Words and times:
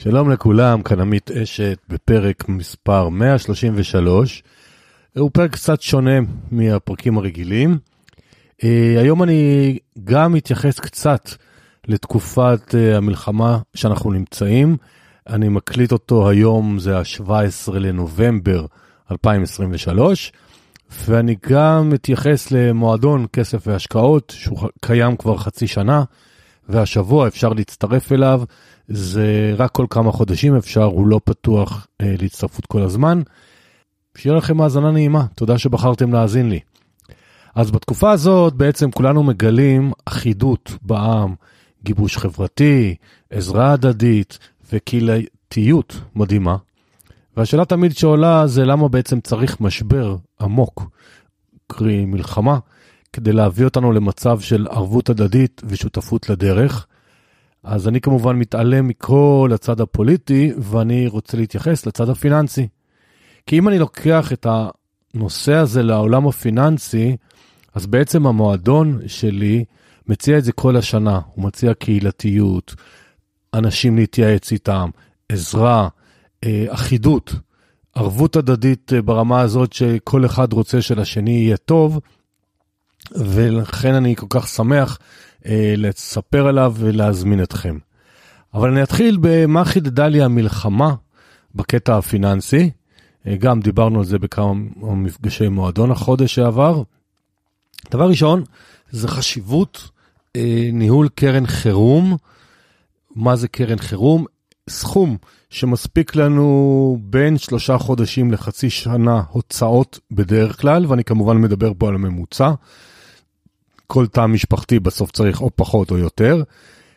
שלום 0.00 0.30
לכולם, 0.30 0.82
כאן 0.82 1.00
עמית 1.00 1.30
אשת 1.30 1.78
בפרק 1.88 2.48
מספר 2.48 3.08
133. 3.08 4.42
הוא 5.16 5.30
פרק 5.32 5.52
קצת 5.52 5.82
שונה 5.82 6.18
מהפרקים 6.50 7.18
הרגילים. 7.18 7.78
Uh, 8.62 8.64
היום 9.00 9.22
אני 9.22 9.78
גם 10.04 10.36
אתייחס 10.36 10.80
קצת 10.80 11.30
לתקופת 11.88 12.74
uh, 12.74 12.96
המלחמה 12.96 13.58
שאנחנו 13.74 14.12
נמצאים. 14.12 14.76
אני 15.28 15.48
מקליט 15.48 15.92
אותו 15.92 16.30
היום, 16.30 16.78
זה 16.78 16.98
ה-17 16.98 17.72
לנובמבר 17.72 18.66
2023, 19.12 20.32
ואני 20.90 21.36
גם 21.48 21.90
אתייחס 21.94 22.50
למועדון 22.50 23.26
כסף 23.32 23.66
והשקעות, 23.66 24.32
שהוא 24.36 24.68
קיים 24.80 25.16
כבר 25.16 25.36
חצי 25.36 25.66
שנה, 25.66 26.04
והשבוע 26.68 27.28
אפשר 27.28 27.48
להצטרף 27.48 28.12
אליו. 28.12 28.42
זה 28.88 29.54
רק 29.56 29.70
כל 29.70 29.86
כמה 29.90 30.12
חודשים 30.12 30.56
אפשר, 30.56 30.84
הוא 30.84 31.06
לא 31.06 31.20
פתוח 31.24 31.86
אה, 32.00 32.14
להצטרפות 32.20 32.66
כל 32.66 32.82
הזמן. 32.82 33.22
שיהיה 34.16 34.36
לכם 34.36 34.60
האזנה 34.60 34.90
נעימה, 34.90 35.26
תודה 35.34 35.58
שבחרתם 35.58 36.12
להאזין 36.12 36.50
לי. 36.50 36.60
אז 37.54 37.70
בתקופה 37.70 38.10
הזאת 38.10 38.54
בעצם 38.54 38.90
כולנו 38.90 39.22
מגלים 39.22 39.92
אחידות 40.04 40.72
בעם, 40.82 41.34
גיבוש 41.84 42.16
חברתי, 42.16 42.94
עזרה 43.30 43.72
הדדית 43.72 44.38
וקהילתיות 44.72 46.00
מדהימה. 46.14 46.56
והשאלה 47.36 47.64
תמיד 47.64 47.96
שעולה 47.96 48.46
זה 48.46 48.64
למה 48.64 48.88
בעצם 48.88 49.20
צריך 49.20 49.60
משבר 49.60 50.16
עמוק, 50.40 50.84
קרי 51.66 52.04
מלחמה, 52.04 52.58
כדי 53.12 53.32
להביא 53.32 53.64
אותנו 53.64 53.92
למצב 53.92 54.40
של 54.40 54.66
ערבות 54.70 55.10
הדדית 55.10 55.62
ושותפות 55.64 56.30
לדרך. 56.30 56.86
אז 57.62 57.88
אני 57.88 58.00
כמובן 58.00 58.36
מתעלם 58.36 58.88
מכל 58.88 59.50
הצד 59.54 59.80
הפוליטי, 59.80 60.52
ואני 60.58 61.06
רוצה 61.06 61.36
להתייחס 61.36 61.86
לצד 61.86 62.08
הפיננסי. 62.08 62.68
כי 63.46 63.58
אם 63.58 63.68
אני 63.68 63.78
לוקח 63.78 64.32
את 64.32 64.46
הנושא 65.14 65.54
הזה 65.54 65.82
לעולם 65.82 66.26
הפיננסי, 66.26 67.16
אז 67.74 67.86
בעצם 67.86 68.26
המועדון 68.26 69.00
שלי 69.06 69.64
מציע 70.06 70.38
את 70.38 70.44
זה 70.44 70.52
כל 70.52 70.76
השנה. 70.76 71.20
הוא 71.34 71.44
מציע 71.44 71.74
קהילתיות, 71.74 72.74
אנשים 73.54 73.96
להתייעץ 73.96 74.52
איתם, 74.52 74.90
עזרה, 75.28 75.88
אה, 76.44 76.66
אחידות, 76.68 77.34
ערבות 77.94 78.36
הדדית 78.36 78.92
אה, 78.92 79.02
ברמה 79.02 79.40
הזאת 79.40 79.72
שכל 79.72 80.26
אחד 80.26 80.52
רוצה 80.52 80.82
שלשני 80.82 81.30
יהיה 81.30 81.56
טוב, 81.56 82.00
ולכן 83.12 83.94
אני 83.94 84.16
כל 84.16 84.26
כך 84.30 84.48
שמח 84.48 84.98
אה, 85.46 85.74
לספר 85.76 86.46
עליו 86.46 86.74
ולהזמין 86.78 87.42
אתכם. 87.42 87.78
אבל 88.54 88.70
אני 88.70 88.82
אתחיל 88.82 89.18
במה 89.20 89.64
חידדה 89.64 90.08
לי 90.08 90.22
המלחמה 90.22 90.94
בקטע 91.54 91.98
הפיננסי. 91.98 92.70
אה, 93.26 93.36
גם 93.36 93.60
דיברנו 93.60 93.98
על 93.98 94.04
זה 94.04 94.18
בכמה 94.18 94.52
מפגשי 94.80 95.48
מועדון 95.48 95.90
החודש 95.90 96.34
שעבר. 96.34 96.82
דבר 97.90 98.08
ראשון, 98.08 98.44
זה 98.90 99.08
חשיבות 99.08 99.90
אה, 100.36 100.68
ניהול 100.72 101.08
קרן 101.14 101.46
חירום. 101.46 102.16
מה 103.16 103.36
זה 103.36 103.48
קרן 103.48 103.78
חירום? 103.78 104.24
סכום 104.68 105.16
שמספיק 105.50 106.16
לנו 106.16 106.98
בין 107.00 107.38
שלושה 107.38 107.78
חודשים 107.78 108.32
לחצי 108.32 108.70
שנה 108.70 109.22
הוצאות 109.30 109.98
בדרך 110.10 110.60
כלל, 110.60 110.86
ואני 110.86 111.04
כמובן 111.04 111.36
מדבר 111.36 111.72
פה 111.78 111.88
על 111.88 111.94
הממוצע. 111.94 112.52
כל 113.86 114.06
תא 114.06 114.26
משפחתי 114.26 114.80
בסוף 114.80 115.10
צריך 115.10 115.40
או 115.40 115.50
פחות 115.56 115.90
או 115.90 115.98
יותר, 115.98 116.42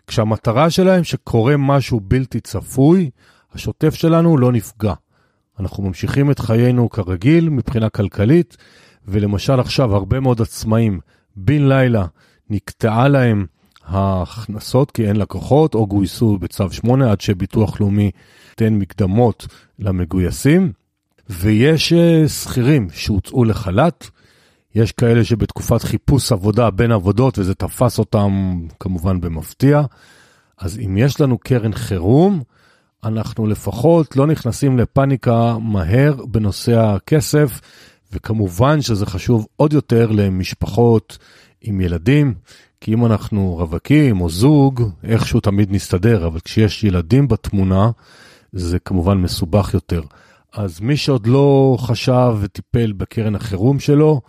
כשהמטרה 0.07 0.69
שלהם 0.69 1.03
שקורה 1.03 1.57
משהו 1.57 1.99
בלתי 2.03 2.39
צפוי, 2.39 3.09
השוטף 3.53 3.95
שלנו 3.95 4.37
לא 4.37 4.51
נפגע. 4.51 4.93
אנחנו 5.59 5.83
ממשיכים 5.83 6.31
את 6.31 6.39
חיינו 6.39 6.89
כרגיל 6.89 7.49
מבחינה 7.49 7.89
כלכלית, 7.89 8.57
ולמשל 9.05 9.59
עכשיו 9.59 9.95
הרבה 9.95 10.19
מאוד 10.19 10.41
עצמאים 10.41 10.99
בן 11.35 11.67
לילה 11.67 12.05
נקטעה 12.49 13.07
להם 13.07 13.45
ההכנסות 13.85 14.91
כי 14.91 15.07
אין 15.07 15.15
לקוחות 15.15 15.75
או 15.75 15.87
גויסו 15.87 16.37
בצו 16.37 16.71
8 16.71 17.11
עד 17.11 17.21
שביטוח 17.21 17.81
לאומי 17.81 18.11
תן 18.55 18.73
מקדמות 18.73 19.47
למגויסים, 19.79 20.71
ויש 21.29 21.93
אה, 21.93 22.27
שכירים 22.27 22.87
שהוצאו 22.93 23.43
לחל"ת, 23.43 24.09
יש 24.75 24.91
כאלה 24.91 25.23
שבתקופת 25.23 25.81
חיפוש 25.81 26.31
עבודה 26.31 26.69
בין 26.69 26.91
עבודות, 26.91 27.39
וזה 27.39 27.53
תפס 27.53 27.99
אותם 27.99 28.61
כמובן 28.79 29.21
במפתיע. 29.21 29.81
אז 30.57 30.79
אם 30.79 30.97
יש 30.97 31.21
לנו 31.21 31.37
קרן 31.37 31.73
חירום, 31.73 32.41
אנחנו 33.03 33.47
לפחות 33.47 34.15
לא 34.15 34.27
נכנסים 34.27 34.77
לפאניקה 34.77 35.57
מהר 35.57 36.25
בנושא 36.25 36.79
הכסף, 36.79 37.61
וכמובן 38.13 38.81
שזה 38.81 39.05
חשוב 39.05 39.47
עוד 39.55 39.73
יותר 39.73 40.11
למשפחות 40.11 41.17
עם 41.61 41.81
ילדים, 41.81 42.33
כי 42.81 42.93
אם 42.93 43.05
אנחנו 43.05 43.55
רווקים 43.59 44.21
או 44.21 44.29
זוג, 44.29 44.83
איכשהו 45.03 45.39
תמיד 45.39 45.71
נסתדר, 45.71 46.27
אבל 46.27 46.39
כשיש 46.39 46.83
ילדים 46.83 47.27
בתמונה, 47.27 47.91
זה 48.53 48.79
כמובן 48.79 49.17
מסובך 49.17 49.73
יותר. 49.73 50.01
אז 50.53 50.79
מי 50.79 50.97
שעוד 50.97 51.27
לא 51.27 51.77
חשב 51.79 52.37
וטיפל 52.41 52.91
בקרן 52.91 53.35
החירום 53.35 53.79
שלו, 53.79 54.21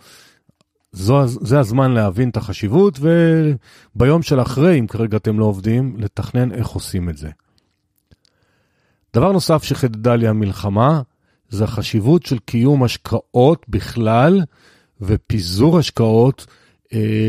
זו, 0.91 1.27
זה 1.27 1.59
הזמן 1.59 1.91
להבין 1.91 2.29
את 2.29 2.37
החשיבות, 2.37 2.99
וביום 3.95 4.21
של 4.21 4.41
אחרי, 4.41 4.79
אם 4.79 4.87
כרגע 4.87 5.17
אתם 5.17 5.39
לא 5.39 5.45
עובדים, 5.45 5.95
לתכנן 5.97 6.51
איך 6.51 6.67
עושים 6.67 7.09
את 7.09 7.17
זה. 7.17 7.29
דבר 9.13 9.31
נוסף 9.31 9.63
שחידדה 9.63 10.15
לי 10.15 10.27
המלחמה, 10.27 11.01
זה 11.49 11.63
החשיבות 11.63 12.25
של 12.25 12.39
קיום 12.39 12.83
השקעות 12.83 13.65
בכלל, 13.69 14.41
ופיזור 15.01 15.79
השקעות 15.79 16.45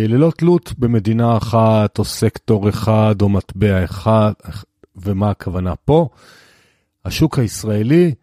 ללא 0.08 0.32
תלות 0.36 0.74
במדינה 0.78 1.36
אחת, 1.36 1.98
או 1.98 2.04
סקטור 2.04 2.68
אחד, 2.68 3.14
או 3.22 3.28
מטבע 3.28 3.84
אחד, 3.84 4.32
ומה 4.96 5.30
הכוונה 5.30 5.74
פה. 5.76 6.08
השוק 7.04 7.38
הישראלי 7.38 8.14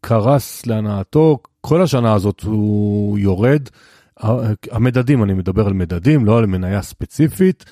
קרס 0.00 0.66
להנאתו, 0.66 1.38
כל 1.60 1.82
השנה 1.82 2.14
הזאת 2.14 2.40
הוא 2.40 3.18
יורד. 3.18 3.62
המדדים, 4.70 5.22
אני 5.22 5.32
מדבר 5.32 5.66
על 5.66 5.72
מדדים, 5.72 6.24
לא 6.24 6.38
על 6.38 6.46
מניה 6.46 6.82
ספציפית. 6.82 7.64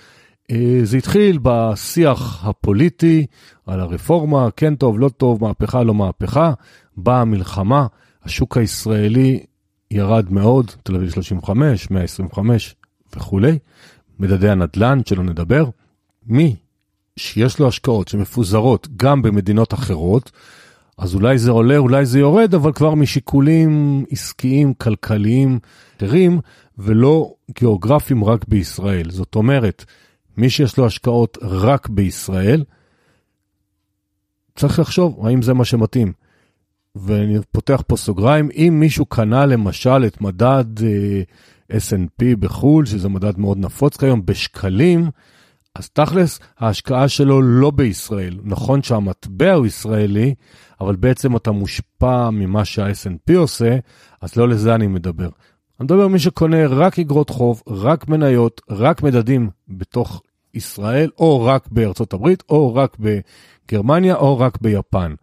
אה, 0.51 0.81
זה 0.83 0.97
התחיל 0.97 1.39
בשיח 1.43 2.47
הפוליטי 2.47 3.27
על 3.67 3.81
הרפורמה, 3.81 4.49
כן 4.57 4.77
טוב, 4.77 4.99
לא 5.01 5.09
טוב, 5.09 5.45
מהפכה, 5.45 5.83
לא 5.83 5.95
מהפכה. 5.95 6.53
באה 6.97 7.21
המלחמה, 7.21 7.87
השוק 8.25 8.57
הישראלי 8.57 9.45
ירד 9.91 10.33
מאוד, 10.33 10.71
תל 10.83 10.95
אביב 10.95 11.11
35, 11.11 11.91
125 11.91 12.75
וכולי. 13.17 13.59
מדדי 14.19 14.51
הנדל"ן, 14.51 14.99
שלא 15.07 15.25
נדבר. 15.25 15.65
מי 16.27 16.57
שיש 17.17 17.59
לו 17.59 17.69
השקעות 17.69 18.09
שמפוזרות 18.09 18.89
גם 18.97 19.23
במדינות 19.23 19.75
אחרות, 19.75 20.31
אז 20.99 21.15
אולי 21.15 21.39
זה 21.39 21.51
עולה, 21.51 21.77
אולי 21.77 22.07
זה 22.07 22.19
יורד, 22.19 22.55
אבל 22.55 22.73
כבר 22.73 22.95
משיקולים 22.95 24.05
עסקיים, 24.11 24.75
כלכליים 24.75 25.59
אחרים, 25.97 26.41
ולא 26.79 27.35
גיאוגרפיים 27.59 28.25
רק 28.25 28.45
בישראל. 28.49 29.11
זאת 29.11 29.35
אומרת, 29.35 29.85
מי 30.37 30.51
שיש 30.51 30.79
לו 30.79 30.87
השקעות 30.87 31.39
רק 31.43 31.89
בישראל, 31.89 32.65
צריך 34.57 34.79
לחשוב 34.79 35.27
האם 35.27 35.43
זה 35.43 35.55
מה 35.55 35.65
שמתאים. 35.65 36.13
ואני 36.95 37.39
פותח 37.53 37.83
פה 37.87 37.97
סוגריים, 37.97 38.49
אם 38.55 38.77
מישהו 38.81 39.07
קנה 39.07 39.47
למשל 39.47 40.05
את 40.07 40.21
מדד 40.21 40.65
uh, 40.79 40.83
S&P 41.73 42.37
בחו"ל, 42.41 42.87
שזה 42.87 43.09
מדד 43.09 43.39
מאוד 43.39 43.59
נפוץ 43.59 43.97
כיום, 43.97 44.27
בשקלים, 44.27 45.11
אז 45.75 45.91
תכלס, 45.91 46.41
ההשקעה 46.59 47.09
שלו 47.09 47.43
לא 47.43 47.71
בישראל. 47.71 48.39
נכון 48.45 48.83
שהמטבע 48.83 49.53
הוא 49.53 49.67
ישראלי, 49.67 50.35
אבל 50.81 50.97
בעצם 50.97 51.37
אתה 51.37 51.51
מושפע 51.51 52.31
ממה 52.31 52.65
שה-S&P 52.65 53.37
עושה, 53.37 53.77
אז 54.21 54.37
לא 54.37 54.49
לזה 54.49 54.75
אני 54.75 54.87
מדבר. 54.87 55.29
אני 55.81 55.85
מדבר 55.85 56.03
על 56.03 56.09
מי 56.09 56.19
שקונה 56.19 56.67
רק 56.67 56.99
אגרות 56.99 57.31
חוב, 57.31 57.63
רק 57.67 58.09
מניות, 58.09 58.61
רק 58.71 59.03
מדדים 59.03 59.51
בתוך 59.69 60.23
ישראל, 60.55 61.11
או 61.19 61.45
רק 61.45 61.69
בארצות 61.71 62.13
הברית, 62.13 62.43
או 62.49 62.75
רק 62.75 62.97
בגרמניה, 62.99 64.15
או 64.15 64.39
רק 64.39 64.59
ביפן. 64.61 65.15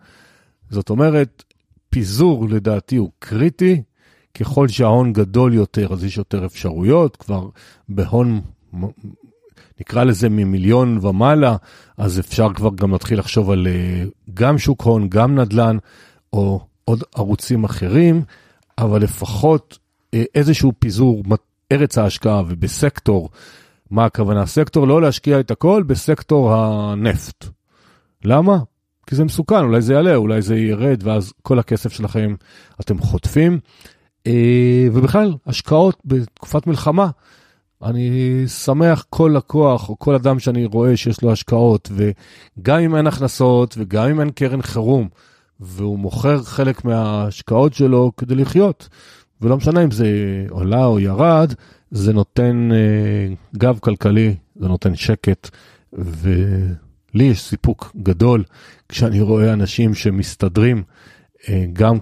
זאת 0.70 0.90
אומרת, 0.90 1.44
פיזור 1.90 2.50
לדעתי 2.50 2.96
הוא 2.96 3.12
קריטי. 3.20 3.82
ככל 4.40 4.68
שההון 4.68 5.14
גדול 5.14 5.54
יותר, 5.54 5.94
אז 5.94 6.04
יש 6.04 6.18
יותר 6.18 6.46
אפשרויות. 6.46 7.16
כבר 7.16 7.48
בהון 7.90 8.42
נקרא 9.80 10.04
לזה 10.04 10.30
ממיליון 10.30 11.00
ומעלה, 11.02 11.56
אז 11.98 12.20
אפשר 12.20 12.54
כבר 12.54 12.70
גם 12.76 12.92
להתחיל 12.92 13.20
לחשוב 13.20 13.52
על 13.52 13.68
אה, 13.68 14.04
גם 14.34 14.58
שוק 14.58 14.82
הון, 14.82 15.10
גם 15.10 15.40
נדל"ן, 15.40 15.78
או 16.34 16.60
עוד 16.86 17.04
ערוצים 17.16 17.64
אחרים, 17.64 18.22
אבל 18.78 19.02
לפחות 19.02 19.78
אה, 20.14 20.24
איזשהו 20.36 20.74
פיזור 20.80 21.24
ארץ 21.72 21.98
ההשקעה 21.98 22.44
ובסקטור, 22.48 23.30
מה 23.92 24.06
הכוונה 24.06 24.46
סקטור? 24.46 24.88
לא 24.88 25.02
להשקיע 25.02 25.40
את 25.40 25.52
הכל 25.52 25.84
בסקטור 25.88 26.54
הנפט. 26.54 27.46
למה? 28.24 28.58
כי 29.08 29.16
זה 29.16 29.24
מסוכן, 29.24 29.64
אולי 29.64 29.82
זה 29.82 29.94
יעלה, 29.94 30.16
אולי 30.16 30.42
זה 30.42 30.56
ירד, 30.56 31.02
ואז 31.04 31.34
כל 31.42 31.60
הכסף 31.60 31.94
שלכם 31.94 32.36
אתם 32.82 33.00
חוטפים. 33.00 33.60
אה, 34.28 34.88
ובכלל, 34.94 35.34
השקעות 35.46 35.98
בתקופת 36.06 36.68
מלחמה. 36.68 37.10
אני 37.84 38.44
שמח 38.48 39.06
כל 39.10 39.34
לקוח 39.36 39.90
או 39.90 40.00
כל 40.00 40.16
אדם 40.16 40.40
שאני 40.40 40.66
רואה 40.66 40.98
שיש 40.98 41.22
לו 41.22 41.32
השקעות, 41.32 41.90
וגם 41.92 42.80
אם 42.80 42.96
אין 42.96 43.08
הכנסות 43.08 43.76
וגם 43.78 44.10
אם 44.10 44.20
אין 44.20 44.30
קרן 44.30 44.62
חירום, 44.62 45.08
והוא 45.60 46.00
מוכר 46.00 46.44
חלק 46.44 46.86
מההשקעות 46.86 47.74
שלו 47.74 48.12
כדי 48.18 48.36
לחיות, 48.36 48.90
ולא 49.42 49.58
משנה 49.58 49.84
אם 49.84 49.92
זה 49.92 50.08
עולה 50.50 50.86
או 50.86 51.00
ירד, 51.00 51.54
זה 51.92 52.14
נותן 52.14 52.70
אה, 52.72 53.34
גב 53.58 53.80
כלכלי, 53.80 54.36
זה 54.56 54.68
נותן 54.68 54.96
שקט, 54.96 55.50
ולי 55.94 57.24
יש 57.24 57.42
סיפוק 57.42 57.92
גדול 58.04 58.44
כשאני 58.90 59.22
רואה 59.22 59.54
אנשים 59.54 59.94
שמסתדרים, 59.94 60.84
אה, 61.50 61.66
גם 61.74 62.00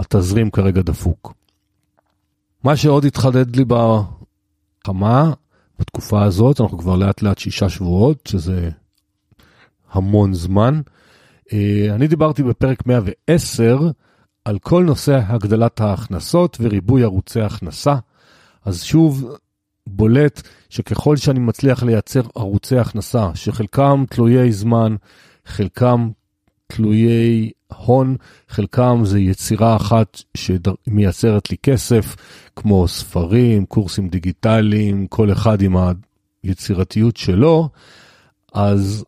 כשהתזרים 0.00 0.50
כרגע 0.50 0.82
דפוק. 0.82 1.34
מה 2.64 2.76
שעוד 2.76 3.04
התחדד 3.04 3.56
לי 3.56 3.64
בחמה, 3.64 5.32
בתקופה 5.78 6.24
הזאת, 6.24 6.60
אנחנו 6.60 6.78
כבר 6.78 6.96
לאט 6.96 7.22
לאט 7.22 7.38
שישה 7.38 7.68
שבועות, 7.68 8.26
שזה 8.26 8.70
המון 9.92 10.34
זמן. 10.34 10.80
אה, 11.52 11.86
אני 11.94 12.06
דיברתי 12.06 12.42
בפרק 12.42 12.86
110 12.86 13.78
על 14.44 14.58
כל 14.58 14.84
נושא 14.84 15.20
הגדלת 15.26 15.80
ההכנסות 15.80 16.56
וריבוי 16.60 17.02
ערוצי 17.02 17.40
הכנסה. 17.40 17.94
אז 18.64 18.82
שוב, 18.82 19.36
בולט 19.86 20.42
שככל 20.68 21.16
שאני 21.16 21.38
מצליח 21.38 21.82
לייצר 21.82 22.22
ערוצי 22.34 22.78
הכנסה, 22.78 23.30
שחלקם 23.34 24.04
תלויי 24.10 24.52
זמן, 24.52 24.96
חלקם 25.46 26.10
תלויי 26.66 27.50
הון, 27.76 28.16
חלקם 28.48 29.00
זה 29.04 29.20
יצירה 29.20 29.76
אחת 29.76 30.22
שמייצרת 30.34 31.50
לי 31.50 31.56
כסף, 31.62 32.16
כמו 32.56 32.88
ספרים, 32.88 33.66
קורסים 33.66 34.08
דיגיטליים, 34.08 35.06
כל 35.06 35.32
אחד 35.32 35.62
עם 35.62 35.76
היצירתיות 36.44 37.16
שלו, 37.16 37.68
אז 38.52 39.04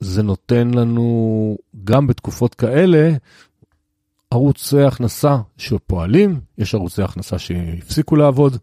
זה 0.00 0.22
נותן 0.22 0.70
לנו 0.74 1.58
גם 1.84 2.06
בתקופות 2.06 2.54
כאלה 2.54 3.12
ערוצי 4.30 4.82
הכנסה 4.82 5.36
שפועלים, 5.56 6.40
יש 6.58 6.74
ערוצי 6.74 7.02
הכנסה 7.02 7.38
שהפסיקו 7.38 8.16
לעבוד. 8.16 8.56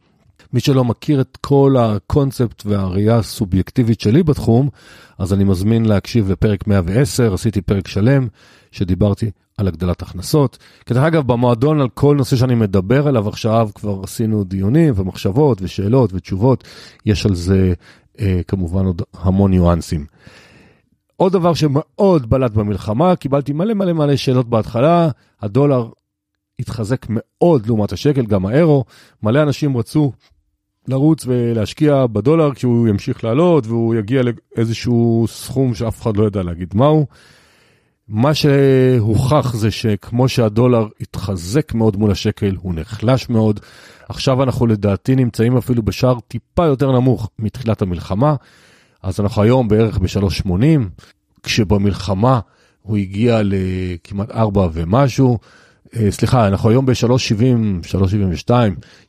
מי 0.54 0.60
שלא 0.60 0.84
מכיר 0.84 1.22
את 1.22 1.38
כל 1.42 1.76
הקונספט 1.80 2.64
והראייה 2.66 3.18
הסובייקטיבית 3.18 4.00
שלי 4.00 4.24
בתחום, 4.24 4.70
אז 5.18 5.34
אני 5.34 5.44
מזמין 5.44 5.86
להקשיב 5.86 6.32
לפרק 6.32 6.68
110, 6.68 7.34
עשיתי 7.34 7.62
פרק 7.62 7.88
שלם 7.88 8.28
שדיברתי 8.72 9.32
על 9.58 9.68
הגדלת 9.68 10.02
הכנסות. 10.02 10.58
כדרך 10.86 11.04
אגב, 11.04 11.28
במועדון 11.28 11.82
על 11.82 11.90
כל 11.90 12.16
נושא 12.16 12.36
שאני 12.36 12.56
מדבר 12.56 13.08
עליו 13.08 13.30
עכשיו, 13.30 13.70
כבר 13.76 14.00
עשינו 14.04 14.44
דיונים 14.44 14.94
ומחשבות 14.98 15.58
ושאלות 15.62 16.14
ותשובות, 16.14 16.64
יש 17.06 17.26
על 17.26 17.36
זה 17.36 17.74
אה, 18.20 18.42
כמובן 18.48 18.86
עוד 18.86 19.02
המון 19.14 19.52
ניואנסים. 19.52 20.06
עוד 21.18 21.34
דבר 21.34 21.54
שמאוד 21.54 22.30
בלט 22.30 22.52
במלחמה, 22.52 23.16
קיבלתי 23.16 23.54
מלא 23.54 23.74
מלא 23.74 23.94
מלא 23.94 24.16
שאלות 24.16 24.50
בהתחלה, 24.50 25.10
הדולר 25.42 25.90
התחזק 26.60 27.06
מאוד 27.10 27.68
לעומת 27.68 27.92
השקל, 27.92 28.26
גם 28.26 28.46
האירו, 28.46 28.86
מלא 29.24 29.44
אנשים 29.44 29.78
רצו 29.78 30.12
לרוץ 30.88 31.26
ולהשקיע 31.28 32.06
בדולר 32.08 32.54
כשהוא 32.54 32.88
ימשיך 32.88 33.24
לעלות 33.24 33.68
והוא 33.68 33.96
יגיע 33.96 34.22
לאיזשהו 34.24 35.26
סכום 35.30 35.76
שאף 35.76 36.02
אחד 36.02 36.18
לא 36.18 36.24
יודע 36.24 36.44
להגיד 36.44 36.76
מהו. 36.76 37.06
מה 38.08 38.34
שהוכח 38.34 39.56
זה 39.56 39.72
שכמו 39.72 40.30
שהדולר 40.30 40.88
התחזק 41.02 41.74
מאוד 41.74 41.98
מול 41.98 42.12
השקל, 42.12 42.56
הוא 42.62 42.74
נחלש 42.76 43.30
מאוד. 43.30 43.60
עכשיו 44.10 44.44
אנחנו 44.44 44.68
לדעתי 44.68 45.16
נמצאים 45.16 45.58
אפילו 45.58 45.84
בשער 45.84 46.20
טיפה 46.28 46.66
יותר 46.66 46.92
נמוך 46.92 47.30
מתחילת 47.40 47.82
המלחמה. 47.82 48.36
אז 49.04 49.20
אנחנו 49.20 49.42
היום 49.42 49.68
בערך 49.68 49.98
ב-3.80, 49.98 50.52
כשבמלחמה 51.44 52.40
הוא 52.82 52.98
הגיע 52.98 53.42
לכמעט 53.44 54.32
4 54.32 54.68
ומשהו. 54.74 55.40
אה, 55.96 56.12
סליחה, 56.12 56.48
אנחנו 56.48 56.70
היום 56.70 56.86
ב-3.70, 56.86 57.88
3.72, 58.48 58.52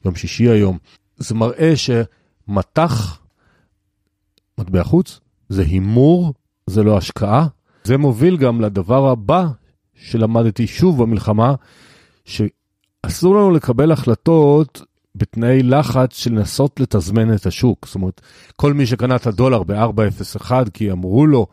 יום 0.04 0.14
שישי 0.14 0.48
היום. 0.48 0.78
זה 1.16 1.34
מראה 1.34 1.72
שמטח, 1.76 3.20
מטבע 4.58 4.84
חוץ, 4.84 5.20
זה 5.48 5.62
הימור, 5.62 6.34
זה 6.66 6.82
לא 6.82 6.96
השקעה. 6.96 7.46
זה 7.84 7.98
מוביל 7.98 8.36
גם 8.36 8.60
לדבר 8.60 9.08
הבא 9.08 9.46
שלמדתי 9.94 10.66
שוב 10.66 11.02
במלחמה, 11.02 11.54
שאסור 12.24 13.34
לנו 13.34 13.50
לקבל 13.50 13.92
החלטות 13.92 14.82
בתנאי 15.14 15.62
לחץ 15.62 16.16
של 16.16 16.32
לנסות 16.32 16.80
לתזמן 16.80 17.34
את 17.34 17.46
השוק. 17.46 17.86
זאת 17.86 17.94
אומרת, 17.94 18.20
כל 18.56 18.72
מי 18.72 18.86
שקנה 18.86 19.16
את 19.16 19.26
הדולר 19.26 19.62
ב-4.01 19.62 20.52
כי 20.74 20.90
אמרו 20.90 21.26
לו, 21.26 21.46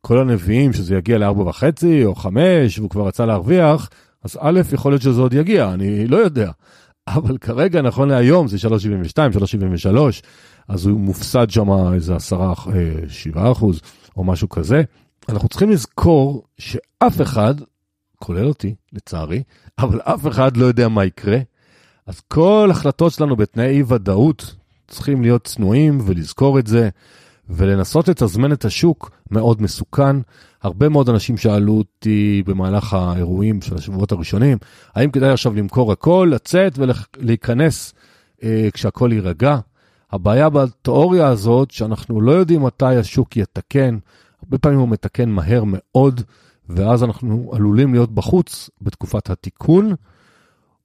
כל 0.00 0.18
הנביאים 0.18 0.72
שזה 0.72 0.94
יגיע 0.96 1.18
ל-4.5 1.18 1.62
או 2.04 2.14
5 2.14 2.78
והוא 2.78 2.90
כבר 2.90 3.06
רצה 3.06 3.26
להרוויח, 3.26 3.88
אז 4.24 4.38
א', 4.40 4.60
יכול 4.72 4.92
להיות 4.92 5.02
שזה 5.02 5.20
עוד 5.20 5.34
יגיע, 5.34 5.72
אני 5.72 6.06
לא 6.06 6.16
יודע. 6.16 6.50
אבל 7.08 7.38
כרגע, 7.38 7.82
נכון 7.82 8.08
להיום, 8.08 8.48
זה 8.48 8.56
3.72, 8.56 8.68
3.73, 9.88 9.96
אז 10.68 10.86
הוא 10.86 11.00
מופסד 11.00 11.50
שם 11.50 11.92
איזה 11.94 12.16
10, 12.16 12.52
7 13.08 13.44
אה, 13.44 13.52
אחוז 13.52 13.80
או 14.16 14.24
משהו 14.24 14.48
כזה. 14.48 14.82
אנחנו 15.28 15.48
צריכים 15.48 15.70
לזכור 15.70 16.44
שאף 16.58 17.20
אחד, 17.22 17.54
כולל 18.16 18.46
אותי, 18.46 18.74
לצערי, 18.92 19.42
אבל 19.78 20.00
אף 20.00 20.26
אחד 20.26 20.56
לא 20.56 20.64
יודע 20.64 20.88
מה 20.88 21.04
יקרה. 21.04 21.38
אז 22.06 22.20
כל 22.20 22.68
החלטות 22.70 23.12
שלנו 23.12 23.36
בתנאי 23.36 23.66
אי 23.66 23.82
ודאות 23.82 24.54
צריכים 24.88 25.22
להיות 25.22 25.44
צנועים 25.44 26.00
ולזכור 26.06 26.58
את 26.58 26.66
זה, 26.66 26.88
ולנסות 27.48 28.08
לתזמן 28.08 28.52
את 28.52 28.64
השוק 28.64 29.10
מאוד 29.30 29.62
מסוכן. 29.62 30.16
הרבה 30.62 30.88
מאוד 30.88 31.08
אנשים 31.08 31.36
שאלו 31.36 31.72
אותי 31.72 32.42
במהלך 32.46 32.94
האירועים 32.94 33.62
של 33.62 33.74
השבועות 33.74 34.12
הראשונים, 34.12 34.58
האם 34.94 35.10
כדאי 35.10 35.30
עכשיו 35.30 35.54
למכור 35.54 35.92
הכל, 35.92 36.30
לצאת 36.32 36.78
ולהיכנס 36.78 37.94
אה, 38.42 38.68
כשהכול 38.72 39.12
יירגע? 39.12 39.58
הבעיה 40.12 40.48
בתיאוריה 40.48 41.26
הזאת, 41.26 41.70
שאנחנו 41.70 42.20
לא 42.20 42.32
יודעים 42.32 42.62
מתי 42.62 42.96
השוק 42.96 43.36
יתקן, 43.36 43.98
הרבה 44.42 44.58
פעמים 44.58 44.78
הוא 44.78 44.88
מתקן 44.88 45.28
מהר 45.28 45.62
מאוד, 45.66 46.20
ואז 46.68 47.04
אנחנו 47.04 47.50
עלולים 47.54 47.94
להיות 47.94 48.10
בחוץ 48.10 48.70
בתקופת 48.80 49.30
התיקון. 49.30 49.94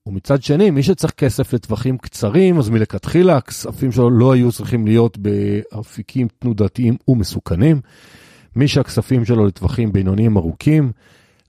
ומצד 0.07 0.43
שני, 0.43 0.71
מי 0.71 0.83
שצריך 0.83 1.11
כסף 1.11 1.53
לטווחים 1.53 1.97
קצרים, 1.97 2.59
אז 2.59 2.69
מלכתחילה 2.69 3.37
הכספים 3.37 3.91
שלו 3.91 4.09
לא 4.09 4.33
היו 4.33 4.51
צריכים 4.51 4.87
להיות 4.87 5.17
באפיקים 5.17 6.27
תנודתיים 6.39 6.97
ומסוכנים. 7.07 7.81
מי 8.57 8.67
שהכספים 8.67 9.25
שלו 9.25 9.45
לטווחים 9.45 9.91
בינוניים 9.91 10.37
ארוכים, 10.37 10.91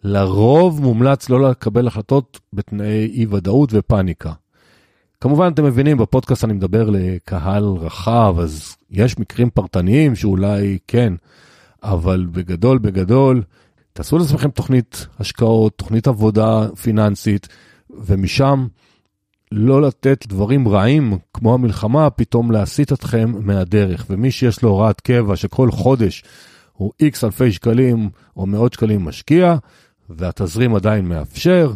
לרוב 0.05 0.83
מומלץ 0.83 1.29
לא 1.29 1.51
לקבל 1.51 1.87
החלטות 1.87 2.41
בתנאי 2.53 3.11
אי 3.15 3.27
ודאות 3.31 3.71
ופאניקה. 3.73 4.33
כמובן, 5.21 5.51
אתם 5.55 5.65
מבינים, 5.65 5.99
בפודקאסט 5.99 6.45
אני 6.45 6.53
מדבר 6.53 6.91
לקהל 6.91 7.65
רחב, 7.65 8.37
אז 8.39 8.77
יש 8.91 9.19
מקרים 9.19 9.51
פרטניים 9.51 10.17
שאולי 10.17 10.79
כן, 10.87 11.13
אבל 11.83 12.27
בגדול, 12.33 12.79
בגדול, 12.79 13.43
תעשו 13.93 14.19
לעצמכם 14.19 14.51
תוכנית 14.51 15.07
השקעות, 15.19 15.73
תוכנית 15.77 16.09
עבודה 16.09 16.69
פיננסית, 16.83 17.49
ומשם 17.91 18.67
לא 19.53 19.83
לתת 19.83 20.27
דברים 20.27 20.69
רעים 20.69 21.19
כמו 21.35 21.55
המלחמה 21.55 22.11
פתאום 22.11 22.51
להסיט 22.51 22.93
אתכם 22.93 23.33
מהדרך. 23.41 24.07
ומי 24.11 24.31
שיש 24.31 24.63
לו 24.63 24.69
הוראת 24.69 25.01
קבע 25.01 25.37
שכל 25.37 25.71
חודש 25.71 26.25
הוא 26.79 26.93
איקס 27.01 27.25
אלפי 27.25 27.53
שקלים 27.53 28.11
או 28.37 28.47
מאות 28.47 28.73
שקלים 28.73 29.05
משקיע, 29.05 29.57
והתזרים 30.11 30.75
עדיין 30.75 31.09
מאפשר, 31.09 31.73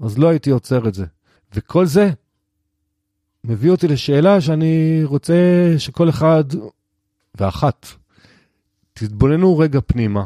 אז 0.00 0.18
לא 0.18 0.28
הייתי 0.28 0.50
עוצר 0.50 0.88
את 0.88 0.94
זה. 0.94 1.04
וכל 1.54 1.86
זה 1.86 2.10
מביא 3.44 3.70
אותי 3.70 3.88
לשאלה 3.88 4.40
שאני 4.40 5.00
רוצה 5.04 5.34
שכל 5.78 6.08
אחד 6.08 6.44
ואחת 7.34 7.86
תתבוננו 8.92 9.58
רגע 9.58 9.80
פנימה 9.86 10.24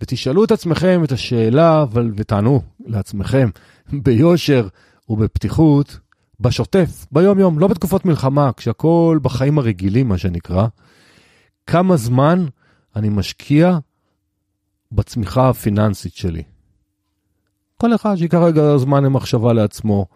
ותשאלו 0.00 0.44
את 0.44 0.50
עצמכם 0.50 1.04
את 1.04 1.12
השאלה 1.12 1.84
ותענו 2.16 2.62
לעצמכם 2.86 3.50
ביושר 4.04 4.68
ובפתיחות, 5.08 5.98
בשוטף, 6.40 7.06
ביום-יום, 7.12 7.58
לא 7.58 7.66
בתקופות 7.66 8.04
מלחמה, 8.04 8.50
כשהכול 8.56 9.18
בחיים 9.22 9.58
הרגילים, 9.58 10.08
מה 10.08 10.18
שנקרא, 10.18 10.66
כמה 11.66 11.96
זמן 11.96 12.46
אני 12.98 13.08
משקיע 13.08 13.78
בצמיחה 14.92 15.48
הפיננסית 15.48 16.14
שלי. 16.14 16.42
כל 17.76 17.94
אחד 17.94 18.16
שיקח 18.16 18.38
רגע 18.38 18.76
זמן 18.76 19.04
למחשבה 19.04 19.52
לעצמו, 19.52 20.06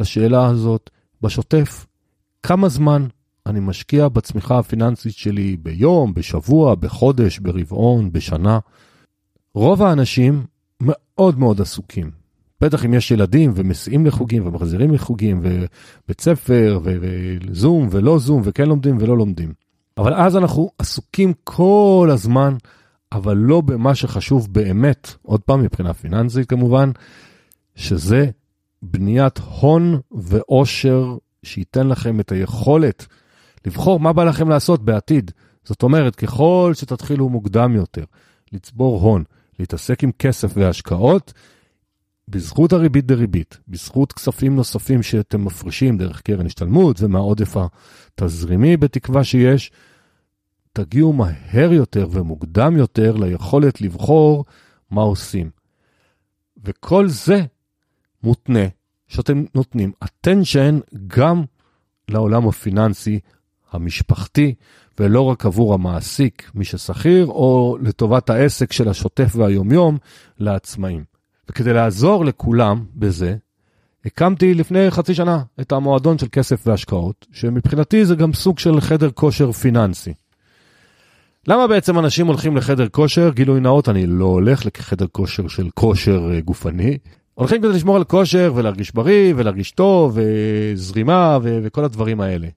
לשאלה 0.00 0.46
הזאת, 0.46 0.90
בשוטף, 1.22 1.86
כמה 2.42 2.68
זמן 2.68 3.06
אני 3.46 3.60
משקיע 3.60 4.08
בצמיחה 4.08 4.58
הפיננסית 4.58 5.14
שלי 5.14 5.56
ביום, 5.56 6.14
בשבוע, 6.14 6.74
בחודש, 6.74 7.38
ברבעון, 7.38 8.12
בשנה. 8.12 8.58
רוב 9.54 9.82
האנשים 9.82 10.46
מאוד 10.80 11.38
מאוד 11.38 11.60
עסוקים. 11.60 12.10
בטח 12.60 12.84
אם 12.84 12.94
יש 12.94 13.10
ילדים 13.10 13.52
ומסיעים 13.54 14.06
לחוגים 14.06 14.46
ומחזירים 14.46 14.94
לחוגים 14.94 15.40
ובית 15.42 16.20
ספר 16.20 16.80
וזום 16.82 17.88
ולא 17.90 18.18
זום 18.18 18.42
וכן 18.44 18.68
לומדים 18.68 18.96
ולא 19.00 19.16
לומדים. 19.16 19.52
אבל 19.98 20.14
אז 20.14 20.36
אנחנו 20.36 20.70
עסוקים 20.78 21.32
כל 21.44 22.08
הזמן, 22.12 22.56
אבל 23.12 23.36
לא 23.36 23.60
במה 23.60 23.94
שחשוב 23.94 24.52
באמת, 24.52 25.14
עוד 25.22 25.40
פעם 25.40 25.62
מבחינה 25.62 25.94
פיננסית 25.94 26.48
כמובן, 26.48 26.90
שזה 27.74 28.26
בניית 28.82 29.38
הון 29.38 30.00
ועושר 30.10 31.16
שייתן 31.42 31.88
לכם 31.88 32.20
את 32.20 32.32
היכולת 32.32 33.06
לבחור 33.66 34.00
מה 34.00 34.12
בא 34.12 34.24
לכם 34.24 34.48
לעשות 34.48 34.84
בעתיד. 34.84 35.30
זאת 35.64 35.82
אומרת, 35.82 36.16
ככל 36.16 36.72
שתתחילו 36.74 37.28
מוקדם 37.28 37.74
יותר 37.74 38.04
לצבור 38.52 39.00
הון, 39.00 39.24
להתעסק 39.58 40.04
עם 40.04 40.10
כסף 40.18 40.52
והשקעות, 40.54 41.32
בזכות 42.28 42.72
הריבית 42.72 43.06
דריבית, 43.06 43.58
בזכות 43.68 44.12
כספים 44.12 44.56
נוספים 44.56 45.02
שאתם 45.02 45.44
מפרישים 45.44 45.98
דרך 45.98 46.20
קרן 46.20 46.46
השתלמות 46.46 46.96
ומהעודף 47.00 47.56
התזרימי 47.56 48.76
בתקווה 48.76 49.24
שיש, 49.24 49.72
תגיעו 50.72 51.12
מהר 51.12 51.72
יותר 51.72 52.08
ומוקדם 52.10 52.76
יותר 52.76 53.16
ליכולת 53.16 53.80
לבחור 53.80 54.44
מה 54.90 55.02
עושים. 55.02 55.50
וכל 56.64 57.08
זה 57.08 57.42
מותנה 58.22 58.66
שאתם 59.08 59.44
נותנים 59.54 59.92
attention 60.04 60.96
גם 61.06 61.42
לעולם 62.08 62.48
הפיננסי 62.48 63.20
המשפחתי, 63.72 64.54
ולא 65.00 65.20
רק 65.20 65.46
עבור 65.46 65.74
המעסיק, 65.74 66.50
מי 66.54 66.64
ששכיר, 66.64 67.26
או 67.26 67.78
לטובת 67.80 68.30
העסק 68.30 68.72
של 68.72 68.88
השוטף 68.88 69.32
והיומיום 69.36 69.98
לעצמאים. 70.38 71.11
וכדי 71.48 71.72
לעזור 71.72 72.24
לכולם 72.24 72.84
בזה, 72.94 73.36
הקמתי 74.04 74.54
לפני 74.54 74.90
חצי 74.90 75.14
שנה 75.14 75.42
את 75.60 75.72
המועדון 75.72 76.18
של 76.18 76.26
כסף 76.32 76.66
והשקעות, 76.66 77.26
שמבחינתי 77.32 78.04
זה 78.04 78.14
גם 78.14 78.32
סוג 78.32 78.58
של 78.58 78.80
חדר 78.80 79.10
כושר 79.10 79.52
פיננסי. 79.52 80.12
למה 81.48 81.66
בעצם 81.66 81.98
אנשים 81.98 82.26
הולכים 82.26 82.56
לחדר 82.56 82.88
כושר? 82.88 83.30
גילוי 83.30 83.60
נאות, 83.60 83.88
אני 83.88 84.06
לא 84.06 84.24
הולך 84.24 84.66
לחדר 84.66 85.06
כושר 85.12 85.48
של 85.48 85.68
כושר 85.74 86.30
אה, 86.32 86.40
גופני. 86.40 86.98
הולכים 87.34 87.62
כדי 87.62 87.68
לשמור 87.72 87.96
על 87.96 88.04
כושר 88.04 88.52
ולהרגיש 88.56 88.94
בריא 88.94 89.34
ולהרגיש 89.36 89.70
טוב 89.70 90.18
וזרימה 90.18 91.38
ו- 91.42 91.58
וכל 91.62 91.84
הדברים 91.84 92.20
האלה. 92.20 92.48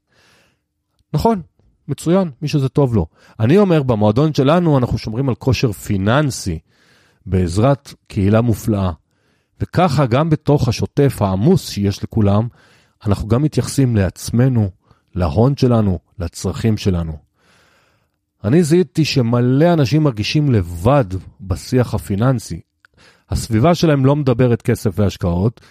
נכון, 1.13 1.41
מצוין, 1.87 2.29
מי 2.41 2.47
שזה 2.47 2.69
טוב 2.69 2.95
לו. 2.95 3.05
אני 3.39 3.57
אומר, 3.57 3.83
במועדון 3.83 4.33
שלנו 4.33 4.77
אנחנו 4.77 4.97
שומרים 4.97 5.29
על 5.29 5.35
כושר 5.35 5.71
פיננסי 5.71 6.59
בעזרת 7.25 7.93
קהילה 8.07 8.41
מופלאה. 8.41 8.91
וככה 9.61 10.05
גם 10.05 10.29
בתוך 10.29 10.67
השוטף 10.67 11.17
העמוס 11.21 11.69
שיש 11.69 12.03
לכולם, 12.03 12.47
אנחנו 13.05 13.27
גם 13.27 13.43
מתייחסים 13.43 13.95
לעצמנו, 13.95 14.69
להון 15.15 15.57
שלנו, 15.57 15.99
לצרכים 16.19 16.77
שלנו. 16.77 17.17
אני 18.43 18.63
זיהיתי 18.63 19.05
שמלא 19.05 19.73
אנשים 19.73 20.03
מרגישים 20.03 20.51
לבד 20.51 21.05
בשיח 21.41 21.93
הפיננסי. 21.93 22.59
הסביבה 23.29 23.75
שלהם 23.75 24.05
לא 24.05 24.15
מדברת 24.15 24.61
כסף 24.61 24.99
והשקעות, 24.99 25.61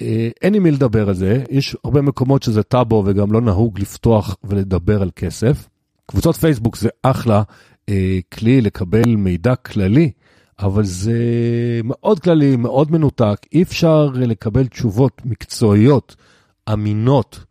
אה, 0.00 0.28
אין 0.42 0.54
עם 0.54 0.62
מי 0.62 0.70
לדבר 0.70 1.08
על 1.08 1.14
זה, 1.14 1.44
יש 1.50 1.76
הרבה 1.84 2.02
מקומות 2.02 2.42
שזה 2.42 2.62
טאבו 2.62 3.02
וגם 3.06 3.32
לא 3.32 3.40
נהוג 3.40 3.80
לפתוח 3.80 4.36
ולדבר 4.44 5.02
על 5.02 5.10
כסף. 5.16 5.68
קבוצות 6.06 6.36
פייסבוק 6.36 6.76
זה 6.76 6.88
אחלה 7.02 7.42
אה, 7.88 8.18
כלי 8.34 8.60
לקבל 8.60 9.16
מידע 9.16 9.54
כללי, 9.54 10.10
אבל 10.58 10.84
זה 10.84 11.20
מאוד 11.84 12.20
כללי, 12.20 12.56
מאוד 12.56 12.92
מנותק, 12.92 13.46
אי 13.52 13.62
אפשר 13.62 14.10
לקבל 14.14 14.66
תשובות 14.66 15.22
מקצועיות, 15.24 16.16
אמינות, 16.72 17.44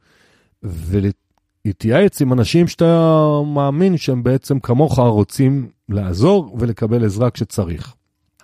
ולהתייעץ 0.63 2.21
עם 2.21 2.33
אנשים 2.33 2.67
שאתה 2.67 3.19
מאמין 3.53 3.97
שהם 3.97 4.23
בעצם 4.23 4.59
כמוך 4.59 4.99
רוצים 4.99 5.69
לעזור 5.89 6.57
ולקבל 6.59 7.05
עזרה 7.05 7.29
כשצריך. 7.29 7.93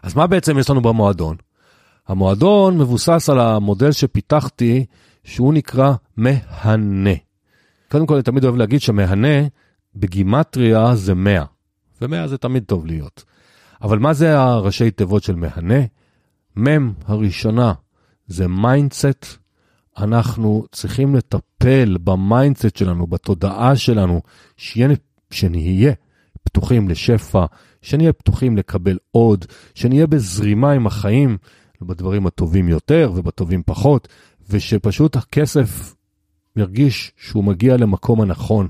אז 0.03 0.15
מה 0.15 0.27
בעצם 0.27 0.58
יש 0.58 0.70
לנו 0.70 0.82
במועדון? 0.82 1.36
המועדון 2.08 2.77
מבוסס 2.77 3.30
על 3.30 3.39
המודל 3.39 3.91
שפיתחתי, 3.91 4.86
שהוא 5.24 5.53
נקרא 5.53 5.94
מהנה. 6.18 7.15
קודם 7.91 8.06
כל, 8.06 8.13
אני 8.13 8.24
תמיד 8.24 8.44
אוהב 8.44 8.56
להגיד 8.56 8.82
שמהנה 8.82 9.48
בגימטריה 9.96 10.96
זה 10.96 11.13
100, 11.13 11.44
ו-100 12.01 12.27
זה 12.27 12.38
תמיד 12.38 12.63
טוב 12.63 12.86
להיות. 12.86 13.24
אבל 13.82 14.00
מה 14.00 14.14
זה 14.14 14.40
הראשי 14.40 14.92
תיבות 14.92 15.24
של 15.24 15.36
מהנה? 15.36 15.80
מ' 16.60 16.92
הראשונה 17.06 17.74
זה 18.28 18.48
mindset. 18.48 19.25
אנחנו 19.98 20.66
צריכים 20.72 21.16
לטפל 21.16 21.98
ב 22.04 22.12
mindset 22.12 22.75
שלנו, 22.76 23.08
בתודעה 23.08 23.76
שלנו, 23.76 24.22
שנהיה 25.32 25.94
פתוחים 26.44 26.90
לשפע, 26.90 27.46
שנהיה 27.82 28.14
פתוחים 28.14 28.58
לקבל 28.58 28.98
עוד, 29.12 29.46
שנהיה 29.76 30.08
בזרימה 30.08 30.72
עם 30.72 30.88
החיים, 30.88 31.38
בדברים 31.82 32.28
הטובים 32.28 32.70
יותר 32.70 33.12
ובטובים 33.16 33.64
פחות, 33.66 34.08
ושפשוט 34.50 35.16
הכסף 35.16 35.96
ירגיש 36.56 37.12
שהוא 37.18 37.44
מגיע 37.44 37.78
למקום 37.78 38.22
הנכון. 38.22 38.68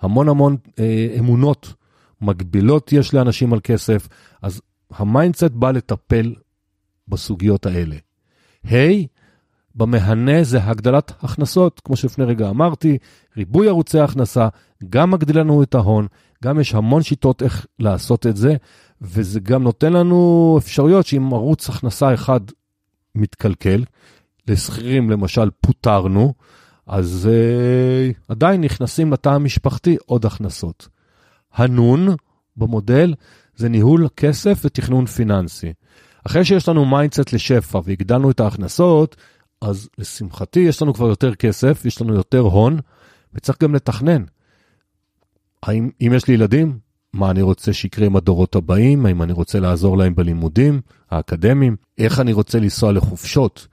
המון 0.00 0.28
המון 0.28 0.56
אה, 0.78 1.16
אמונות 1.18 1.74
מגבילות 2.20 2.92
יש 2.92 3.14
לאנשים 3.14 3.52
על 3.52 3.60
כסף, 3.62 4.08
אז 4.42 4.60
ה 4.90 4.98
mindset 4.98 5.50
בא 5.50 5.70
לטפל 5.70 6.34
בסוגיות 7.08 7.66
האלה. 7.66 7.96
ה', 8.64 9.06
ה', 9.06 9.18
במהנה 9.74 10.44
זה 10.44 10.64
הגדלת 10.64 11.12
הכנסות, 11.22 11.80
כמו 11.84 11.96
שלפני 11.96 12.24
רגע 12.24 12.48
אמרתי, 12.50 12.98
ריבוי 13.36 13.68
ערוצי 13.68 14.00
הכנסה, 14.00 14.48
גם 14.88 15.10
מגדיל 15.10 15.38
לנו 15.38 15.62
את 15.62 15.74
ההון, 15.74 16.06
גם 16.44 16.60
יש 16.60 16.74
המון 16.74 17.02
שיטות 17.02 17.42
איך 17.42 17.66
לעשות 17.78 18.26
את 18.26 18.36
זה, 18.36 18.56
וזה 19.00 19.40
גם 19.40 19.62
נותן 19.62 19.92
לנו 19.92 20.54
אפשרויות 20.58 21.06
שאם 21.06 21.34
ערוץ 21.34 21.68
הכנסה 21.68 22.14
אחד 22.14 22.40
מתקלקל, 23.14 23.84
לשכירים 24.48 25.10
למשל 25.10 25.50
פוטרנו, 25.60 26.34
אז 26.86 27.28
uh, 27.30 28.16
עדיין 28.28 28.60
נכנסים 28.60 29.12
לתא 29.12 29.28
המשפחתי 29.28 29.96
עוד 30.06 30.26
הכנסות. 30.26 30.88
הנון 31.54 32.08
במודל 32.56 33.14
זה 33.56 33.68
ניהול 33.68 34.08
כסף 34.16 34.60
ותכנון 34.64 35.06
פיננסי. 35.06 35.72
אחרי 36.26 36.44
שיש 36.44 36.68
לנו 36.68 36.84
mindset 36.84 37.32
לשפע 37.32 37.80
והגדלנו 37.84 38.30
את 38.30 38.40
ההכנסות, 38.40 39.16
אז 39.60 39.88
לשמחתי 39.98 40.60
יש 40.60 40.82
לנו 40.82 40.94
כבר 40.94 41.06
יותר 41.06 41.34
כסף, 41.34 41.84
יש 41.84 42.00
לנו 42.00 42.14
יותר 42.14 42.38
הון, 42.38 42.78
וצריך 43.34 43.62
גם 43.62 43.74
לתכנן. 43.74 44.24
האם 45.62 45.90
אם 46.00 46.12
יש 46.14 46.28
לי 46.28 46.34
ילדים, 46.34 46.78
מה 47.12 47.30
אני 47.30 47.42
רוצה 47.42 47.72
שיקרה 47.72 48.06
עם 48.06 48.16
הדורות 48.16 48.54
הבאים, 48.54 49.06
האם 49.06 49.22
אני 49.22 49.32
רוצה 49.32 49.60
לעזור 49.60 49.98
להם 49.98 50.14
בלימודים 50.14 50.80
האקדמיים, 51.10 51.76
איך 51.98 52.20
אני 52.20 52.32
רוצה 52.32 52.58
לנסוע 52.60 52.92
לחופשות, 52.92 53.66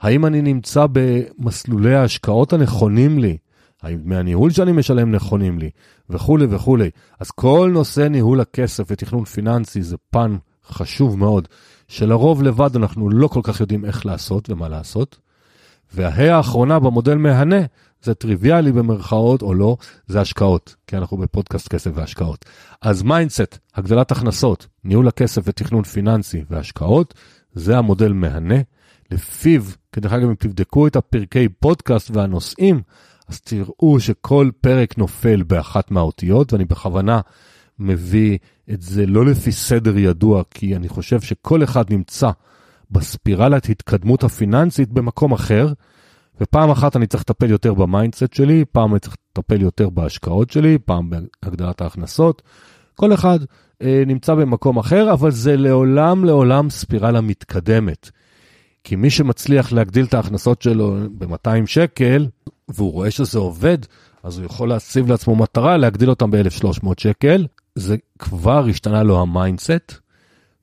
האם 0.00 0.26
אני 0.26 0.42
נמצא 0.42 0.86
במסלולי 0.92 1.94
ההשקעות 1.94 2.52
הנכונים 2.52 3.18
לי, 3.18 3.36
האם 3.82 3.98
דמי 3.98 4.16
הניהול 4.16 4.50
שאני 4.50 4.72
משלם 4.72 5.10
נכונים 5.10 5.58
לי, 5.58 5.70
וכולי 6.10 6.46
וכולי. 6.50 6.90
אז 7.20 7.30
כל 7.30 7.70
נושא 7.72 8.00
ניהול 8.00 8.40
הכסף 8.40 8.84
ותכנון 8.90 9.24
פיננסי 9.24 9.82
זה 9.82 9.96
פן 10.10 10.36
חשוב 10.68 11.18
מאוד, 11.18 11.48
שלרוב 11.88 12.42
לבד 12.42 12.76
אנחנו 12.76 13.10
לא 13.10 13.28
כל 13.28 13.40
כך 13.42 13.60
יודעים 13.60 13.84
איך 13.84 14.06
לעשות 14.06 14.50
ומה 14.50 14.68
לעשות. 14.68 15.18
וההא 15.94 16.36
האחרונה 16.36 16.78
במודל 16.78 17.14
מהנה 17.14 17.60
זה 18.02 18.14
טריוויאלי 18.14 18.72
במרכאות 18.72 19.42
או 19.42 19.54
לא, 19.54 19.76
זה 20.06 20.20
השקעות, 20.20 20.76
כי 20.86 20.96
אנחנו 20.96 21.16
בפודקאסט 21.16 21.68
כסף 21.68 21.90
והשקעות. 21.94 22.44
אז 22.82 23.02
mindset, 23.02 23.58
הגדלת 23.74 24.12
הכנסות, 24.12 24.66
ניהול 24.84 25.08
הכסף 25.08 25.42
ותכנון 25.44 25.82
פיננסי 25.82 26.44
והשקעות, 26.50 27.14
זה 27.52 27.78
המודל 27.78 28.12
מהנה. 28.12 28.60
לפיו, 29.10 29.62
כדרך 29.92 30.12
אגב, 30.12 30.28
אם 30.28 30.34
תבדקו 30.34 30.86
את 30.86 30.96
הפרקי 30.96 31.48
פודקאסט 31.48 32.10
והנושאים, 32.10 32.82
אז 33.28 33.40
תראו 33.40 34.00
שכל 34.00 34.50
פרק 34.60 34.98
נופל 34.98 35.42
באחת 35.42 35.90
מהאותיות, 35.90 36.52
ואני 36.52 36.64
בכוונה 36.64 37.20
מביא 37.78 38.38
את 38.72 38.82
זה 38.82 39.06
לא 39.06 39.26
לפי 39.26 39.52
סדר 39.52 39.98
ידוע, 39.98 40.42
כי 40.50 40.76
אני 40.76 40.88
חושב 40.88 41.20
שכל 41.20 41.64
אחד 41.64 41.92
נמצא 41.92 42.30
בספירלת 42.90 43.68
התקדמות 43.68 44.24
הפיננסית 44.24 44.88
במקום 44.92 45.32
אחר, 45.32 45.72
ופעם 46.40 46.70
אחת 46.70 46.96
אני 46.96 47.06
צריך 47.06 47.22
לטפל 47.22 47.50
יותר 47.50 47.74
mindset 47.74 48.32
שלי, 48.32 48.64
פעם 48.72 48.92
אני 48.92 49.00
צריך 49.00 49.16
לטפל 49.30 49.62
יותר 49.62 49.90
בהשקעות 49.90 50.50
שלי, 50.50 50.78
פעם 50.78 51.10
בהגדלת 51.10 51.80
ההכנסות. 51.80 52.42
כל 52.94 53.14
אחד 53.14 53.38
אה, 53.82 54.02
נמצא 54.06 54.34
במקום 54.34 54.78
אחר, 54.78 55.12
אבל 55.12 55.30
זה 55.30 55.56
לעולם 55.56 56.24
לעולם 56.24 56.70
ספירלה 56.70 57.20
מתקדמת. 57.20 58.10
כי 58.84 58.96
מי 58.96 59.10
שמצליח 59.10 59.72
להגדיל 59.72 60.04
את 60.04 60.14
ההכנסות 60.14 60.62
שלו 60.62 60.96
ב-200 61.18 61.66
שקל, 61.66 62.26
והוא 62.68 62.92
רואה 62.92 63.10
שזה 63.10 63.38
עובד, 63.38 63.78
אז 64.22 64.38
הוא 64.38 64.46
יכול 64.46 64.68
להציב 64.68 65.10
לעצמו 65.10 65.36
מטרה 65.36 65.76
להגדיל 65.76 66.10
אותם 66.10 66.30
ב-1,300 66.30 66.88
שקל. 66.98 67.46
זה 67.74 67.96
כבר 68.18 68.66
השתנה 68.70 69.02
לו 69.02 69.20
ה 69.20 69.28
mindset, 69.28 69.92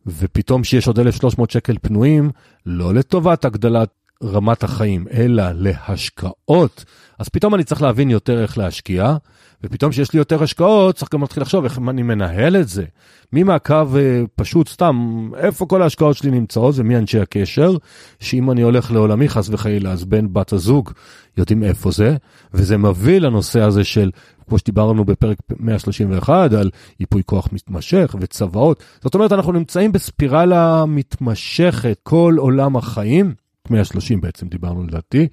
ופתאום 0.05 0.63
שיש 0.63 0.87
עוד 0.87 0.99
1,300 0.99 1.51
שקל 1.51 1.75
פנויים, 1.81 2.29
לא 2.65 2.93
לטובת 2.93 3.45
הגדלת 3.45 3.89
רמת 4.23 4.63
החיים, 4.63 5.05
אלא 5.13 5.43
להשקעות, 5.55 6.85
אז 7.19 7.29
פתאום 7.29 7.55
אני 7.55 7.63
צריך 7.63 7.81
להבין 7.81 8.09
יותר 8.09 8.41
איך 8.41 8.57
להשקיע, 8.57 9.15
ופתאום 9.63 9.91
שיש 9.91 10.13
לי 10.13 10.19
יותר 10.19 10.43
השקעות, 10.43 10.95
צריך 10.95 11.13
גם 11.13 11.21
להתחיל 11.21 11.43
לחשוב 11.43 11.63
איך 11.63 11.79
אני 11.89 12.03
מנהל 12.03 12.55
את 12.55 12.67
זה. 12.67 12.85
מי 13.33 13.43
מעקב 13.43 13.95
אה, 13.95 14.21
פשוט 14.35 14.67
סתם, 14.67 15.29
איפה 15.37 15.65
כל 15.65 15.81
ההשקעות 15.81 16.17
שלי 16.17 16.31
נמצאות 16.31 16.75
ומי 16.77 16.97
אנשי 16.97 17.19
הקשר, 17.19 17.77
שאם 18.19 18.51
אני 18.51 18.61
הולך 18.61 18.91
לעולמי 18.91 19.29
חס 19.29 19.49
וחלילה, 19.49 19.91
אז 19.91 20.05
בן 20.05 20.33
בת 20.33 20.53
הזוג 20.53 20.91
יודעים 21.37 21.63
איפה 21.63 21.91
זה, 21.91 22.15
וזה 22.53 22.77
מביא 22.77 23.19
לנושא 23.19 23.61
הזה 23.61 23.83
של, 23.83 24.11
כמו 24.49 24.57
שדיברנו 24.57 25.05
בפרק 25.05 25.37
131, 25.59 26.53
על 26.53 26.69
ייפוי 26.99 27.21
כוח 27.25 27.47
מתמשך 27.51 28.15
וצוואות. 28.19 28.83
זאת 29.03 29.15
אומרת, 29.15 29.31
אנחנו 29.31 29.51
נמצאים 29.51 29.91
בספירלה 29.91 30.85
מתמשכת 30.85 31.99
כל 32.03 32.35
עולם 32.37 32.77
החיים. 32.77 33.33
130 33.69 34.21
בעצם 34.21 34.47
דיברנו 34.47 34.83
לדעתי, 34.83 35.27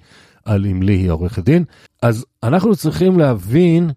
על 0.45 0.65
אם 0.65 0.83
לי 0.83 0.93
היא 0.93 1.11
עורכת 1.11 1.43
דין. 1.43 1.63
אז 2.01 2.25
אנחנו 2.43 2.75
צריכים 2.75 3.19
להבין 3.19 3.91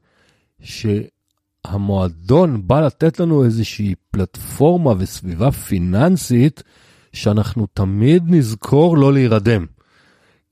שהמועדון 1.67 2.69
בא 2.69 2.81
לתת 2.81 3.21
לנו 3.21 3.45
איזושהי 3.45 3.95
פלטפורמה 4.11 4.93
וסביבה 4.99 5.51
פיננסית 5.51 6.63
שאנחנו 7.13 7.67
תמיד 7.75 8.23
נזכור 8.27 8.99
לא 8.99 9.13
להירדם. 9.13 9.67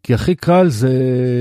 כי 0.03 0.15
הכי 0.15 0.35
קל 0.35 0.69
זה 0.69 0.93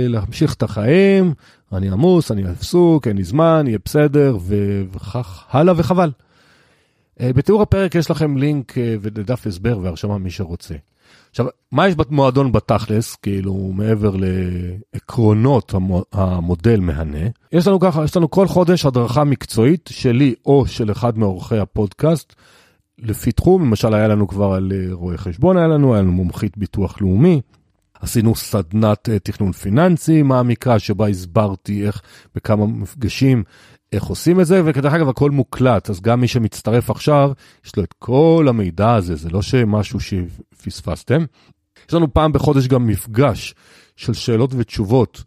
להמשיך 0.07 0.53
את 0.53 0.63
החיים, 0.63 1.33
אני 1.73 1.89
עמוס, 1.89 2.31
אני 2.31 2.43
עסוק, 2.47 3.07
אין 3.07 3.17
לי 3.17 3.23
זמן, 3.23 3.63
יהיה 3.67 3.77
בסדר, 3.85 4.37
וכך 4.91 5.45
הלאה 5.49 5.73
וחבל. 5.77 6.11
אה, 7.21 7.33
בתיאור 7.33 7.61
הפרק 7.61 7.95
יש 7.95 8.11
לכם 8.11 8.37
לינק 8.37 8.77
אה, 8.77 8.95
ודף 9.01 9.47
הסבר 9.47 9.79
והרשמה 9.79 10.17
מי 10.17 10.31
שרוצה. 10.31 10.75
עכשיו, 11.29 11.45
מה 11.71 11.87
יש 11.87 11.95
במועדון 11.95 12.51
בתכלס, 12.51 13.15
כאילו, 13.15 13.53
מעבר 13.53 14.15
לעקרונות 14.15 15.73
המודל 16.13 16.79
מהנה? 16.79 17.27
יש 17.51 17.67
לנו 17.67 17.79
ככה, 17.79 18.03
יש 18.03 18.17
לנו 18.17 18.29
כל 18.29 18.47
חודש 18.47 18.85
הדרכה 18.85 19.23
מקצועית 19.23 19.89
שלי 19.93 20.33
או 20.45 20.65
של 20.67 20.91
אחד 20.91 21.17
מעורכי 21.17 21.57
הפודקאסט, 21.57 22.35
לפי 22.99 23.31
תחום, 23.31 23.61
למשל 23.65 23.93
היה 23.93 24.07
לנו 24.07 24.27
כבר 24.27 24.53
על 24.53 24.71
אה, 24.75 24.87
רואי 24.91 25.17
חשבון, 25.17 25.57
היה 25.57 25.67
לנו, 25.67 25.93
היה 25.93 26.01
לנו 26.01 26.11
מומחית 26.11 26.57
ביטוח 26.57 27.01
לאומי. 27.01 27.41
עשינו 28.01 28.35
סדנת 28.35 29.09
אה, 29.09 29.19
תכנון 29.19 29.51
פיננסי 29.51 30.21
מעמיקה 30.21 30.79
שבה 30.79 31.07
הסברתי 31.07 31.85
איך 31.85 32.01
בכמה 32.35 32.65
מפגשים 32.65 33.43
איך 33.93 34.03
עושים 34.03 34.39
את 34.39 34.45
זה, 34.45 34.61
וכדרך 34.65 34.93
אגב 34.93 35.09
הכל 35.09 35.31
מוקלט, 35.31 35.89
אז 35.89 36.01
גם 36.01 36.21
מי 36.21 36.27
שמצטרף 36.27 36.89
עכשיו, 36.89 37.31
יש 37.65 37.75
לו 37.75 37.83
את 37.83 37.93
כל 37.99 38.45
המידע 38.49 38.93
הזה, 38.93 39.15
זה 39.15 39.29
לא 39.29 39.41
שמשהו 39.41 39.99
שפספסתם. 40.61 41.25
יש 41.87 41.93
לנו 41.93 42.13
פעם 42.13 42.31
בחודש 42.31 42.67
גם 42.67 42.87
מפגש 42.87 43.55
של 43.95 44.13
שאלות 44.13 44.51
ותשובות, 44.57 45.23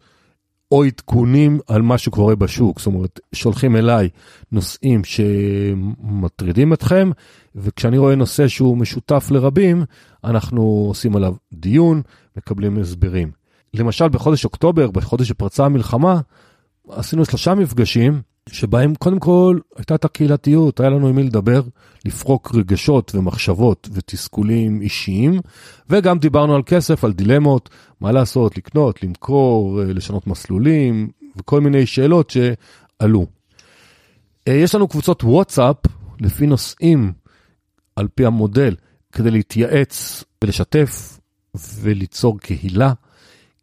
או 0.71 0.83
עדכונים 0.83 1.59
על 1.67 1.81
מה 1.81 1.97
שקורה 1.97 2.35
בשוק, 2.35 2.79
זאת 2.79 2.87
אומרת, 2.87 3.19
שולחים 3.33 3.75
אליי 3.75 4.09
נושאים 4.51 5.01
שמטרידים 5.03 6.73
אתכם, 6.73 7.11
וכשאני 7.55 7.97
רואה 7.97 8.15
נושא 8.15 8.47
שהוא 8.47 8.77
משותף 8.77 9.27
לרבים, 9.31 9.83
אנחנו 10.23 10.85
עושים 10.87 11.15
עליו 11.15 11.33
דיון, 11.53 12.01
מקבלים 12.37 12.79
הסברים. 12.79 13.31
למשל, 13.73 14.09
בחודש 14.09 14.45
אוקטובר, 14.45 14.91
בחודש 14.91 15.27
שפרצה 15.27 15.65
המלחמה, 15.65 16.19
עשינו 16.89 17.25
שלושה 17.25 17.55
מפגשים, 17.55 18.21
שבהם 18.49 18.95
קודם 18.95 19.19
כל 19.19 19.59
הייתה 19.75 19.95
את 19.95 20.05
הקהילתיות, 20.05 20.79
היה 20.79 20.89
לנו 20.89 21.07
עם 21.07 21.15
מי 21.15 21.23
לדבר, 21.23 21.61
לפרוק 22.05 22.55
רגשות 22.55 23.15
ומחשבות 23.15 23.89
ותסכולים 23.93 24.81
אישיים, 24.81 25.39
וגם 25.89 26.19
דיברנו 26.19 26.55
על 26.55 26.61
כסף, 26.65 27.03
על 27.03 27.13
דילמות, 27.13 27.69
מה 28.01 28.11
לעשות, 28.11 28.57
לקנות, 28.57 29.03
למכור, 29.03 29.81
אה, 29.81 29.93
לשנות 29.93 30.27
מסלולים, 30.27 31.09
וכל 31.37 31.61
מיני 31.61 31.85
שאלות 31.85 32.29
שעלו. 32.29 33.25
אה, 34.47 34.53
יש 34.53 34.75
לנו 34.75 34.87
קבוצות 34.87 35.23
וואטסאפ 35.23 35.75
לפי 36.19 36.47
נושאים 36.47 37.13
על 37.95 38.07
פי 38.15 38.25
המודל, 38.25 38.75
כדי 39.11 39.31
להתייעץ 39.31 40.23
ולשתף 40.43 41.19
וליצור 41.55 42.39
קהילה, 42.39 42.93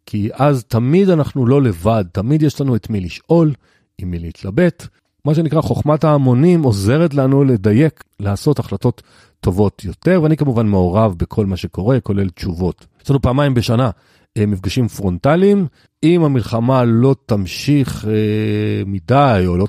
כי 0.05 0.29
אז 0.33 0.63
תמיד 0.63 1.09
אנחנו 1.09 1.45
לא 1.45 1.61
לבד, 1.61 2.05
תמיד 2.11 2.43
יש 2.43 2.61
לנו 2.61 2.75
את 2.75 2.89
מי 2.89 2.99
לשאול. 2.99 3.53
עם 3.97 4.11
מי 4.11 4.19
להתלבט. 4.19 4.87
מה 5.25 5.35
שנקרא 5.35 5.61
חוכמת 5.61 6.03
ההמונים 6.03 6.63
עוזרת 6.63 7.13
לנו 7.13 7.43
לדייק, 7.43 8.03
לעשות 8.19 8.59
החלטות 8.59 9.01
טובות 9.39 9.85
יותר, 9.85 10.19
ואני 10.23 10.37
כמובן 10.37 10.67
מעורב 10.67 11.15
בכל 11.17 11.45
מה 11.45 11.57
שקורה, 11.57 11.99
כולל 11.99 12.29
תשובות. 12.29 12.85
יש 13.03 13.09
לנו 13.09 13.21
פעמיים 13.21 13.53
בשנה 13.53 13.89
אה, 14.37 14.45
מפגשים 14.45 14.87
פרונטליים. 14.87 15.67
אם 16.03 16.23
המלחמה 16.23 16.83
לא 16.83 17.15
תמשיך 17.25 18.05
אה, 18.07 18.83
מדי, 18.85 19.43
או, 19.47 19.57
לא, 19.57 19.67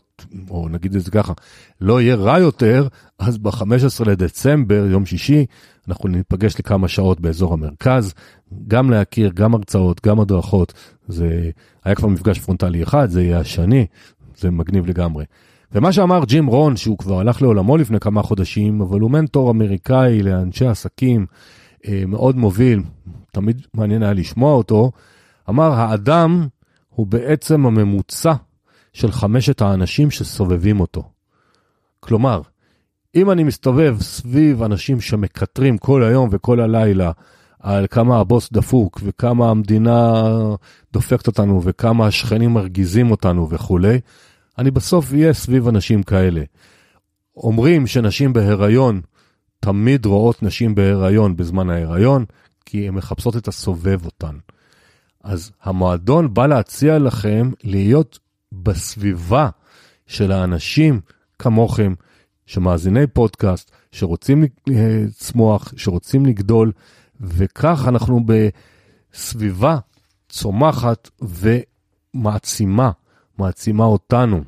או 0.50 0.68
נגיד 0.68 0.96
את 0.96 1.02
זה 1.02 1.10
ככה, 1.10 1.32
לא 1.80 2.00
יהיה 2.00 2.14
רע 2.14 2.38
יותר, 2.38 2.88
אז 3.18 3.38
ב-15 3.38 4.04
לדצמבר, 4.06 4.86
יום 4.90 5.06
שישי, 5.06 5.46
אנחנו 5.88 6.08
ניפגש 6.08 6.58
לכמה 6.58 6.88
שעות 6.88 7.20
באזור 7.20 7.52
המרכז, 7.52 8.14
גם 8.68 8.90
להכיר, 8.90 9.30
גם 9.34 9.54
הרצאות, 9.54 10.06
גם 10.06 10.20
הדרכות. 10.20 10.72
זה 11.08 11.50
היה 11.84 11.94
כבר 11.94 12.08
מפגש 12.08 12.38
פרונטלי 12.38 12.82
אחד, 12.82 13.10
זה 13.10 13.22
יהיה 13.22 13.38
השני, 13.38 13.86
זה 14.36 14.50
מגניב 14.50 14.86
לגמרי. 14.86 15.24
ומה 15.72 15.92
שאמר 15.92 16.24
ג'ים 16.24 16.46
רון, 16.46 16.76
שהוא 16.76 16.98
כבר 16.98 17.20
הלך 17.20 17.42
לעולמו 17.42 17.76
לפני 17.76 18.00
כמה 18.00 18.22
חודשים, 18.22 18.80
אבל 18.80 19.00
הוא 19.00 19.10
מנטור 19.10 19.50
אמריקאי 19.50 20.22
לאנשי 20.22 20.66
עסקים, 20.66 21.26
אה, 21.88 22.02
מאוד 22.06 22.36
מוביל, 22.36 22.82
תמיד 23.32 23.66
מעניין 23.74 24.02
היה 24.02 24.12
לשמוע 24.12 24.54
אותו, 24.54 24.90
אמר, 25.48 25.72
האדם 25.72 26.46
הוא 26.88 27.06
בעצם 27.06 27.66
הממוצע 27.66 28.32
של 28.92 29.12
חמשת 29.12 29.62
האנשים 29.62 30.10
שסובבים 30.10 30.80
אותו. 30.80 31.10
כלומר, 32.00 32.40
אם 33.14 33.30
אני 33.30 33.44
מסתובב 33.44 33.96
סביב 34.00 34.62
אנשים 34.62 35.00
שמקטרים 35.00 35.78
כל 35.78 36.04
היום 36.04 36.28
וכל 36.32 36.60
הלילה 36.60 37.12
על 37.60 37.86
כמה 37.90 38.20
הבוס 38.20 38.52
דפוק 38.52 39.00
וכמה 39.04 39.50
המדינה 39.50 40.22
דופקת 40.92 41.26
אותנו 41.26 41.62
וכמה 41.64 42.06
השכנים 42.06 42.50
מרגיזים 42.50 43.10
אותנו 43.10 43.50
וכולי, 43.50 44.00
אני 44.58 44.70
בסוף 44.70 45.12
אהיה 45.12 45.32
סביב 45.32 45.68
אנשים 45.68 46.02
כאלה. 46.02 46.42
אומרים 47.36 47.86
שנשים 47.86 48.32
בהיריון 48.32 49.00
תמיד 49.60 50.06
רואות 50.06 50.42
נשים 50.42 50.74
בהיריון 50.74 51.36
בזמן 51.36 51.70
ההיריון, 51.70 52.24
כי 52.66 52.88
הן 52.88 52.94
מחפשות 52.94 53.36
את 53.36 53.48
הסובב 53.48 54.04
אותן. 54.04 54.36
אז 55.22 55.52
המועדון 55.62 56.34
בא 56.34 56.46
להציע 56.46 56.98
לכם 56.98 57.50
להיות 57.64 58.18
בסביבה 58.52 59.48
של 60.06 60.32
האנשים 60.32 61.00
כמוכם, 61.38 61.94
שמאזיני 62.46 63.06
פודקאסט, 63.06 63.70
שרוצים 63.92 64.44
לצמוח, 64.66 65.72
שרוצים 65.76 66.26
לגדול, 66.26 66.72
וכך 67.20 67.84
אנחנו 67.88 68.20
בסביבה 69.12 69.78
צומחת 70.28 71.10
ומעצימה, 72.14 72.90
מעצימה 73.38 73.84
אותנו. 73.84 74.42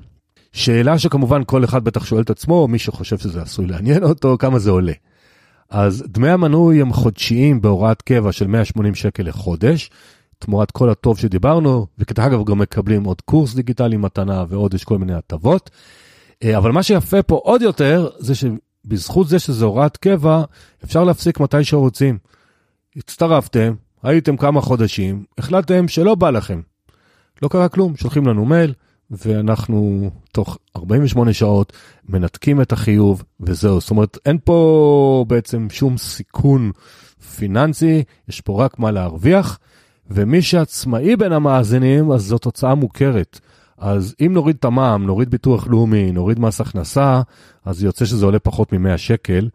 שאלה 0.52 0.98
שכמובן 0.98 1.42
כל 1.46 1.64
אחד 1.64 1.84
בטח 1.84 2.04
שואל 2.04 2.22
את 2.22 2.30
עצמו, 2.30 2.68
מי 2.68 2.78
שחושב 2.78 3.18
שזה 3.18 3.42
עשוי 3.42 3.66
לעניין 3.66 4.04
אותו, 4.04 4.36
כמה 4.38 4.58
זה 4.58 4.70
עולה. 4.70 4.92
אז 5.70 6.04
דמי 6.08 6.30
המנוי 6.30 6.80
הם 6.80 6.92
חודשיים 6.92 7.60
בהוראת 7.60 8.02
קבע 8.02 8.32
של 8.32 8.46
180 8.46 8.94
שקל 8.94 9.22
לחודש, 9.22 9.90
תמורת 10.44 10.70
כל 10.70 10.90
הטוב 10.90 11.18
שדיברנו, 11.18 11.86
וכדרך 11.98 12.26
אגב 12.26 12.44
גם 12.44 12.58
מקבלים 12.58 13.04
עוד 13.04 13.20
קורס 13.20 13.54
דיגיטלי 13.54 13.96
מתנה 13.96 14.44
ועוד 14.48 14.74
יש 14.74 14.84
כל 14.84 14.98
מיני 14.98 15.14
הטבות. 15.14 15.70
אה, 16.44 16.56
אבל 16.56 16.72
מה 16.72 16.82
שיפה 16.82 17.22
פה 17.22 17.40
עוד 17.44 17.62
יותר, 17.62 18.08
זה 18.18 18.34
שבזכות 18.34 19.28
זה 19.28 19.38
שזה 19.38 19.64
הוראת 19.64 19.96
קבע, 19.96 20.42
אפשר 20.84 21.04
להפסיק 21.04 21.40
מתי 21.40 21.64
שרוצים. 21.64 22.18
הצטרפתם, 22.96 23.74
הייתם 24.02 24.36
כמה 24.36 24.60
חודשים, 24.60 25.24
החלטתם 25.38 25.88
שלא 25.88 26.14
בא 26.14 26.30
לכם. 26.30 26.60
לא 27.42 27.48
קרה 27.48 27.68
כלום, 27.68 27.96
שולחים 27.96 28.26
לנו 28.26 28.44
מייל, 28.44 28.72
ואנחנו 29.10 30.10
תוך 30.32 30.58
48 30.76 31.32
שעות 31.32 31.72
מנתקים 32.08 32.60
את 32.60 32.72
החיוב 32.72 33.24
וזהו. 33.40 33.80
זאת 33.80 33.90
אומרת, 33.90 34.18
אין 34.26 34.38
פה 34.44 35.24
בעצם 35.28 35.66
שום 35.70 35.96
סיכון 35.96 36.70
פיננסי, 37.36 38.02
יש 38.28 38.40
פה 38.40 38.64
רק 38.64 38.78
מה 38.78 38.90
להרוויח, 38.90 39.58
ומי 40.10 40.42
שעצמאי 40.42 41.16
בין 41.16 41.32
המאזינים, 41.32 42.12
אז 42.12 42.22
זו 42.22 42.38
תוצאה 42.38 42.74
מוכרת. 42.74 43.40
אז 43.78 44.14
אם 44.20 44.32
נוריד 44.32 44.56
את 44.58 44.64
המע"מ, 44.64 45.06
נוריד 45.06 45.30
ביטוח 45.30 45.66
לאומי, 45.66 46.12
נוריד 46.12 46.40
מס 46.40 46.60
הכנסה, 46.60 47.22
אז 47.64 47.82
יוצא 47.82 48.04
שזה 48.04 48.24
עולה 48.26 48.38
פחות 48.38 48.72
מ-100 48.72 48.96
שקל. 48.98 49.48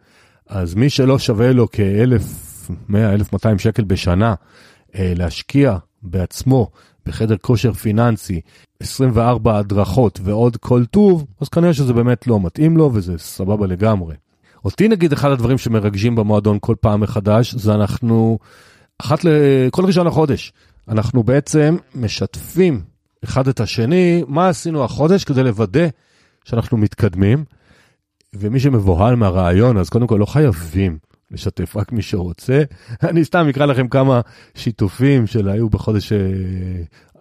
אז 0.47 0.75
מי 0.75 0.89
שלא 0.89 1.19
שווה 1.19 1.53
לו 1.53 1.67
כ-1,100-1,200 1.71 3.57
שקל 3.57 3.83
בשנה 3.83 4.33
אה, 4.95 5.13
להשקיע 5.15 5.77
בעצמו 6.01 6.69
בחדר 7.05 7.35
כושר 7.41 7.73
פיננסי, 7.73 8.41
24 8.79 9.57
הדרכות 9.57 10.19
ועוד 10.23 10.57
כל 10.57 10.85
טוב, 10.85 11.25
אז 11.41 11.49
כנראה 11.49 11.73
שזה 11.73 11.93
באמת 11.93 12.27
לא 12.27 12.39
מתאים 12.39 12.77
לו 12.77 12.91
וזה 12.93 13.17
סבבה 13.17 13.67
לגמרי. 13.67 14.15
אותי 14.65 14.88
נגיד 14.88 15.13
אחד 15.13 15.31
הדברים 15.31 15.57
שמרגשים 15.57 16.15
במועדון 16.15 16.57
כל 16.62 16.75
פעם 16.81 17.01
מחדש 17.01 17.55
זה 17.55 17.73
אנחנו 17.73 18.39
אחת 18.99 19.19
לכל 19.23 19.85
ראשון 19.85 20.07
לחודש 20.07 20.53
אנחנו 20.88 21.23
בעצם 21.23 21.77
משתפים 21.95 22.81
אחד 23.23 23.47
את 23.47 23.59
השני 23.59 24.23
מה 24.27 24.49
עשינו 24.49 24.83
החודש 24.83 25.23
כדי 25.23 25.43
לוודא 25.43 25.88
שאנחנו 26.45 26.77
מתקדמים. 26.77 27.43
ומי 28.33 28.59
שמבוהל 28.59 29.15
מהרעיון 29.15 29.77
אז 29.77 29.89
קודם 29.89 30.07
כל 30.07 30.15
לא 30.19 30.25
חייבים 30.25 30.97
לשתף 31.31 31.77
רק 31.77 31.91
מי 31.91 32.01
שרוצה. 32.01 32.63
אני 33.09 33.25
סתם 33.25 33.47
אקרא 33.49 33.65
לכם 33.65 33.88
כמה 33.88 34.21
שיתופים 34.55 35.27
שהיו 35.27 35.69
בחודש 35.69 36.12
אה, 36.13 36.17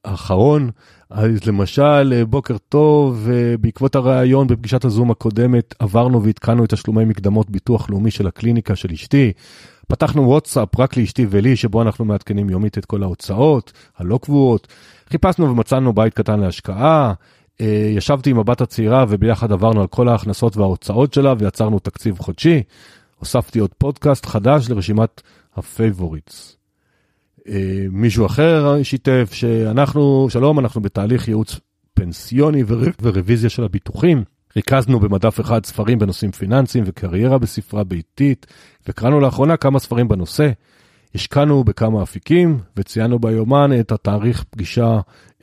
האחרון. 0.04 0.70
אז 1.10 1.46
למשל, 1.46 2.12
אה, 2.16 2.24
בוקר 2.24 2.56
טוב, 2.68 3.28
אה, 3.30 3.56
בעקבות 3.60 3.96
הראיון 3.96 4.46
בפגישת 4.46 4.84
הזום 4.84 5.10
הקודמת 5.10 5.74
עברנו 5.78 6.22
ועדכנו 6.22 6.64
את 6.64 6.70
תשלומי 6.74 7.04
מקדמות 7.04 7.50
ביטוח 7.50 7.90
לאומי 7.90 8.10
של 8.10 8.26
הקליניקה 8.26 8.76
של 8.76 8.92
אשתי. 8.92 9.32
פתחנו 9.88 10.28
וואטסאפ 10.28 10.80
רק 10.80 10.96
לאשתי 10.96 11.26
ולי, 11.30 11.56
שבו 11.56 11.82
אנחנו 11.82 12.04
מעדכנים 12.04 12.50
יומית 12.50 12.78
את 12.78 12.84
כל 12.84 13.02
ההוצאות 13.02 13.72
הלא 13.96 14.18
קבועות. 14.22 14.68
חיפשנו 15.10 15.50
ומצאנו 15.50 15.92
בית 15.92 16.14
קטן 16.14 16.40
להשקעה. 16.40 17.12
ישבתי 17.96 18.30
עם 18.30 18.38
הבת 18.38 18.60
הצעירה 18.60 19.04
וביחד 19.08 19.52
עברנו 19.52 19.80
על 19.80 19.86
כל 19.86 20.08
ההכנסות 20.08 20.56
וההוצאות 20.56 21.14
שלה 21.14 21.34
ויצרנו 21.38 21.78
תקציב 21.78 22.18
חודשי. 22.18 22.62
הוספתי 23.18 23.58
עוד 23.58 23.70
פודקאסט 23.78 24.26
חדש 24.26 24.70
לרשימת 24.70 25.22
ה 25.56 25.65
favorites. 25.65 26.56
אה, 27.48 27.86
מישהו 27.90 28.26
אחר 28.26 28.82
שיתף 28.82 29.30
שאנחנו, 29.32 30.26
שלום, 30.30 30.58
אנחנו 30.58 30.80
בתהליך 30.80 31.28
ייעוץ 31.28 31.60
פנסיוני 31.94 32.62
ור... 32.66 32.80
ורוויזיה 33.02 33.50
של 33.50 33.64
הביטוחים. 33.64 34.24
ריכזנו 34.56 35.00
במדף 35.00 35.40
אחד 35.40 35.66
ספרים 35.66 35.98
בנושאים 35.98 36.32
פיננסיים 36.32 36.84
וקריירה 36.86 37.38
בספרייה 37.38 37.84
ביתית, 37.84 38.46
וקראנו 38.88 39.20
לאחרונה 39.20 39.56
כמה 39.56 39.78
ספרים 39.78 40.08
בנושא. 40.08 40.50
השקענו 41.14 41.64
בכמה 41.64 42.02
אפיקים 42.02 42.58
וציינו 42.76 43.18
ביומן 43.18 43.70
את 43.80 43.92
התאריך 43.92 44.44
פגישה 44.50 45.00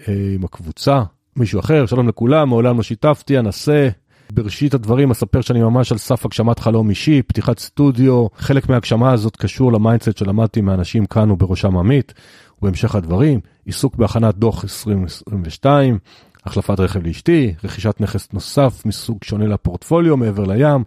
אה, 0.07 0.13
עם 0.35 0.43
הקבוצה. 0.43 1.03
מישהו 1.35 1.59
אחר, 1.59 1.85
שלום 1.85 2.07
לכולם, 2.07 2.49
מעולם 2.49 2.77
לא 2.77 2.83
שיתפתי, 2.83 3.39
אנסה 3.39 3.89
בראשית 4.31 4.73
הדברים 4.73 5.11
אספר 5.11 5.41
שאני 5.41 5.61
ממש 5.61 5.91
על 5.91 5.97
סף 5.97 6.25
הגשמת 6.25 6.59
חלום 6.59 6.89
אישי, 6.89 7.21
פתיחת 7.21 7.59
סטודיו, 7.59 8.27
חלק 8.37 8.69
מההגשמה 8.69 9.11
הזאת 9.11 9.35
קשור 9.35 9.73
ל 9.73 9.79
mindset 9.79 10.17
שלמדתי 10.17 10.61
מאנשים 10.61 11.05
כאן 11.05 11.31
ובראשם 11.31 11.77
עמית, 11.77 12.13
ובהמשך 12.61 12.95
הדברים, 12.95 13.39
עיסוק 13.65 13.95
בהכנת 13.95 14.35
דוח 14.35 14.63
2022, 14.63 15.99
החלפת 16.45 16.79
רכב 16.79 17.07
לאשתי, 17.07 17.53
רכישת 17.63 17.95
נכס 17.99 18.33
נוסף 18.33 18.85
מסוג 18.85 19.23
שונה 19.23 19.47
לפורטפוליו 19.47 20.17
מעבר 20.17 20.43
לים, 20.43 20.83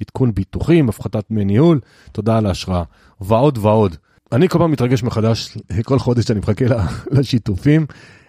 עדכון 0.00 0.34
ביטוחים, 0.34 0.88
הפחתת 0.88 1.24
דמי 1.30 1.44
ניהול, 1.44 1.80
תודה 2.12 2.38
על 2.38 2.46
ההשראה, 2.46 2.82
ועוד 3.20 3.58
ועוד. 3.58 3.96
אני 4.32 4.48
כל 4.48 4.58
פעם 4.58 4.70
מתרגש 4.70 5.02
מחדש, 5.02 5.58
כל 5.84 5.98
חודש 5.98 6.30
אני 6.30 6.38
מחכה 6.38 6.64
לשיתופים. 7.16 7.86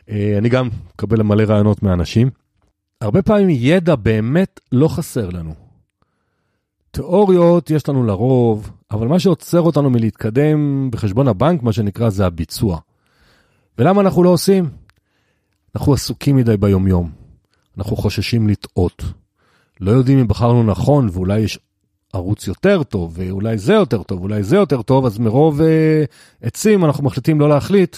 אה, 0.09 0.35
אני 0.37 0.49
גם 0.49 0.69
מקבל 0.93 1.23
מלא 1.23 1.43
רעיונות 1.43 1.83
מאנשים. 1.83 2.29
הרבה 3.01 3.21
פעמים 3.21 3.49
ידע 3.49 3.95
באמת 3.95 4.59
לא 4.71 4.87
חסר 4.87 5.29
לנו. 5.29 5.53
תיאוריות 6.91 7.69
יש 7.69 7.89
לנו 7.89 8.03
לרוב, 8.03 8.71
אבל 8.91 9.07
מה 9.07 9.19
שעוצר 9.19 9.61
אותנו 9.61 9.89
מלהתקדם 9.89 10.89
בחשבון 10.91 11.27
הבנק, 11.27 11.63
מה 11.63 11.73
שנקרא, 11.73 12.09
זה 12.09 12.25
הביצוע. 12.25 12.79
ולמה 13.77 14.01
אנחנו 14.01 14.23
לא 14.23 14.29
עושים? 14.29 14.69
אנחנו 15.75 15.93
עסוקים 15.93 16.35
מדי 16.35 16.57
ביומיום. 16.57 17.11
אנחנו 17.77 17.95
חוששים 17.95 18.47
לטעות. 18.47 19.03
לא 19.79 19.91
יודעים 19.91 20.19
אם 20.19 20.27
בחרנו 20.27 20.63
נכון, 20.63 21.09
ואולי 21.11 21.39
יש 21.39 21.59
ערוץ 22.13 22.47
יותר 22.47 22.83
טוב, 22.83 23.13
ואולי 23.15 23.57
זה 23.57 23.73
יותר 23.73 24.03
טוב, 24.03 24.19
ואולי 24.19 24.43
זה 24.43 24.55
יותר 24.55 24.81
טוב, 24.81 25.05
אז 25.05 25.19
מרוב 25.19 25.61
אה, 25.61 26.03
עצים 26.41 26.85
אנחנו 26.85 27.03
מחליטים 27.03 27.39
לא 27.39 27.49
להחליט, 27.49 27.97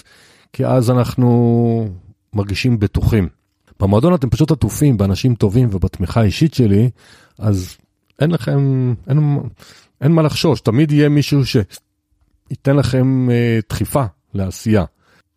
כי 0.54 0.66
אז 0.66 0.92
אנחנו 0.92 1.88
מרגישים 2.34 2.80
בטוחים. 2.80 3.28
במועדון 3.80 4.14
אתם 4.14 4.30
פשוט 4.30 4.52
עטופים 4.52 4.98
באנשים 4.98 5.36
טובים 5.36 5.70
ובתמיכה 5.72 6.22
האישית 6.22 6.54
שלי, 6.54 6.90
אז 7.38 7.78
אין 8.20 8.32
לכם, 8.32 8.94
אין, 9.08 9.40
אין 10.02 10.12
מה 10.12 10.22
לחשוש, 10.22 10.62
תמיד 10.62 10.92
יהיה 10.92 11.10
מישהו 11.10 11.42
שייתן 11.46 12.76
לכם 12.76 13.30
אה, 13.32 13.60
דחיפה 13.70 14.04
לעשייה. 14.34 14.84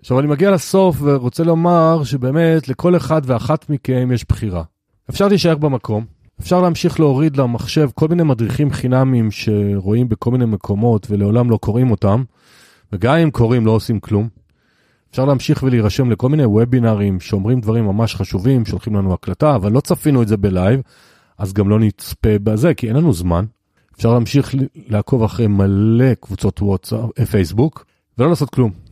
עכשיו 0.07 0.21
אני 0.21 0.27
מגיע 0.27 0.51
לסוף 0.51 0.97
ורוצה 1.01 1.45
לומר 1.45 2.05
שבאמת 2.05 2.69
לכל 2.69 2.97
אחד 2.97 3.23
ואחת 3.25 3.71
מכם 3.71 4.11
יש 4.15 4.25
בחירה. 4.29 4.63
אפשר 5.11 5.29
להישאר 5.29 5.57
במקום, 5.57 6.05
אפשר 6.41 6.61
להמשיך 6.61 7.01
להוריד 7.01 7.37
למחשב 7.37 7.89
כל 7.95 8.09
מיני 8.09 8.23
מדריכים 8.23 8.71
חינמים 8.71 9.31
שרואים 9.31 10.09
בכל 10.09 10.31
מיני 10.31 10.45
מקומות 10.45 11.07
ולעולם 11.11 11.51
לא 11.51 11.57
קוראים 11.57 11.91
אותם, 11.91 12.23
וגם 12.93 13.17
אם 13.17 13.31
קוראים 13.31 13.67
לא 13.67 13.71
עושים 13.71 14.01
כלום. 14.01 14.29
אפשר 15.11 15.25
להמשיך 15.25 15.63
ולהירשם 15.63 16.11
לכל 16.11 16.29
מיני 16.29 16.45
וובינארים 16.45 17.21
שאומרים 17.21 17.61
דברים 17.61 17.85
ממש 17.85 18.15
חשובים, 18.15 18.67
שולחים 18.67 18.97
לנו 18.97 19.15
הקלטה, 19.15 19.55
אבל 19.55 19.73
לא 19.73 19.81
צפינו 19.81 20.23
את 20.23 20.29
זה 20.29 20.37
בלייב, 20.37 20.81
אז 21.39 21.53
גם 21.53 21.69
לא 21.69 21.79
נצפה 21.79 22.39
בזה, 22.43 22.75
כי 22.75 22.89
אין 22.89 22.97
לנו 22.97 23.13
זמן. 23.13 23.45
אפשר 23.97 24.13
להמשיך 24.13 24.55
לעקוב 24.89 25.23
אחרי 25.23 25.47
מלא 25.47 26.15
קבוצות 26.15 26.63
וואטסאפ, 26.63 27.11
אה, 27.19 27.27
פייסבוק, 27.27 27.85
ולא 28.19 28.29
לעשות 28.29 28.51
כלום. 28.51 28.86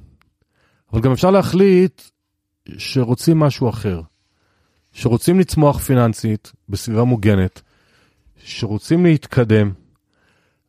אבל 0.94 1.02
גם 1.02 1.12
אפשר 1.12 1.30
להחליט 1.30 2.02
שרוצים 2.78 3.38
משהו 3.38 3.68
אחר, 3.68 4.00
שרוצים 4.92 5.40
לצמוח 5.40 5.78
פיננסית 5.78 6.52
בסביבה 6.68 7.04
מוגנת, 7.04 7.62
שרוצים 8.44 9.04
להתקדם, 9.04 9.70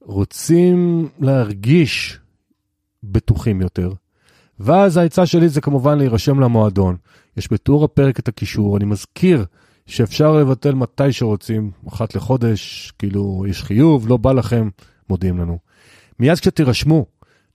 רוצים 0.01 1.09
להרגיש 1.19 2.19
בטוחים 3.03 3.61
יותר, 3.61 3.93
ואז 4.59 4.97
העצה 4.97 5.25
שלי 5.25 5.49
זה 5.49 5.61
כמובן 5.61 5.97
להירשם 5.97 6.39
למועדון. 6.39 6.95
יש 7.37 7.53
בתיאור 7.53 7.83
הפרק 7.83 8.19
את 8.19 8.27
הקישור, 8.27 8.77
אני 8.77 8.85
מזכיר 8.85 9.45
שאפשר 9.85 10.31
לבטל 10.31 10.73
מתי 10.75 11.13
שרוצים, 11.13 11.71
אחת 11.87 12.15
לחודש, 12.15 12.91
כאילו 12.99 13.45
יש 13.47 13.63
חיוב, 13.63 14.07
לא 14.07 14.17
בא 14.17 14.31
לכם, 14.31 14.69
מודיעים 15.09 15.37
לנו. 15.37 15.57
מיד 16.19 16.39
כשתירשמו, 16.39 17.05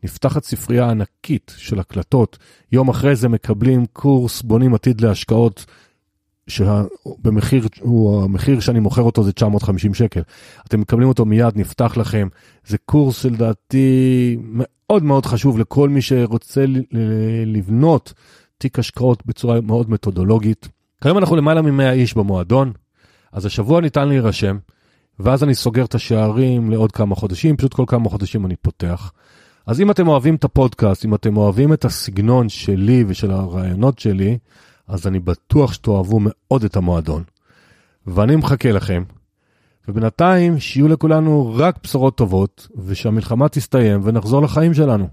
נפתחת 0.03 0.45
ספרייה 0.45 0.91
ענקית 0.91 1.55
של 1.57 1.81
הקלטות, 1.81 2.39
יום 2.73 2.89
אחרי 2.89 3.17
זה 3.17 3.29
מקבלים 3.29 3.87
קורס 3.93 4.43
בונים 4.43 4.75
עתיד 4.75 5.01
להשקעות 5.01 5.67
שבמחיר, 6.49 7.67
הוא 7.81 8.25
המחיר 8.25 8.61
שאני 8.61 8.81
מוכר 8.81 9.03
אותו 9.03 9.25
זה 9.25 9.33
950 9.33 9.95
שקל. 9.95 10.21
אתם 10.67 10.81
מקבלים 10.81 11.09
אותו 11.09 11.25
מיד, 11.25 11.57
נפתח 11.57 11.97
לכם. 11.97 12.29
זה 12.67 12.79
קורס 12.79 13.23
שלדעתי 13.23 14.37
מאוד 14.43 15.03
מאוד 15.03 15.27
חשוב 15.27 15.59
לכל 15.59 15.89
מי 15.89 16.03
שרוצה 16.03 16.65
לבנות 17.47 18.13
תיק 18.59 18.79
השקעות 18.79 19.27
בצורה 19.27 19.61
מאוד 19.61 19.91
מתודולוגית. 19.91 20.69
כיום 21.03 21.19
אנחנו 21.19 21.37
למעלה 21.37 21.63
מ-100 21.63 21.93
איש 21.93 22.15
במועדון, 22.15 22.73
אז 23.33 23.47
השבוע 23.47 23.81
ניתן 23.81 24.09
להירשם, 24.09 24.59
ואז 25.19 25.45
אני 25.45 25.55
סוגר 25.55 25.85
את 25.85 25.95
השערים 25.95 26.71
לעוד 26.71 26.93
כמה 26.93 27.15
חודשים, 27.15 27.57
פשוט 27.57 27.75
כל 27.75 27.85
כמה 27.87 28.09
חודשים 28.09 28.47
אני 28.47 28.57
פותח. 28.57 29.13
אז 29.71 29.81
אם 29.81 29.91
אתם 29.91 30.09
אוהבים 30.09 30.35
את 30.35 30.45
הפודקאסט, 30.45 31.05
אם 31.05 31.15
אתם 31.15 31.37
אוהבים 31.37 31.73
את 31.73 31.85
הסגנון 31.85 32.49
שלי 32.49 33.05
ושל 33.07 33.31
הרעיונות 33.31 33.99
שלי, 33.99 34.39
אז 34.89 35.07
אני 35.07 35.19
בטוח 35.19 35.73
שתאהבו 35.73 36.19
מאוד 36.21 36.65
את 36.65 36.77
המועדון. 36.77 37.23
ואני 38.07 38.37
מחכה 38.37 38.73
לכם, 38.73 39.03
ובינתיים 39.89 40.61
שיהיו 40.61 40.89
לכולנו 40.89 41.55
רק 41.57 41.79
בשורות 41.83 42.17
טובות, 42.17 42.69
ושהמלחמה 42.87 43.49
תסתיים 43.49 44.01
ונחזור 44.05 44.43
לחיים 44.43 44.75
שלנו. 44.75 45.09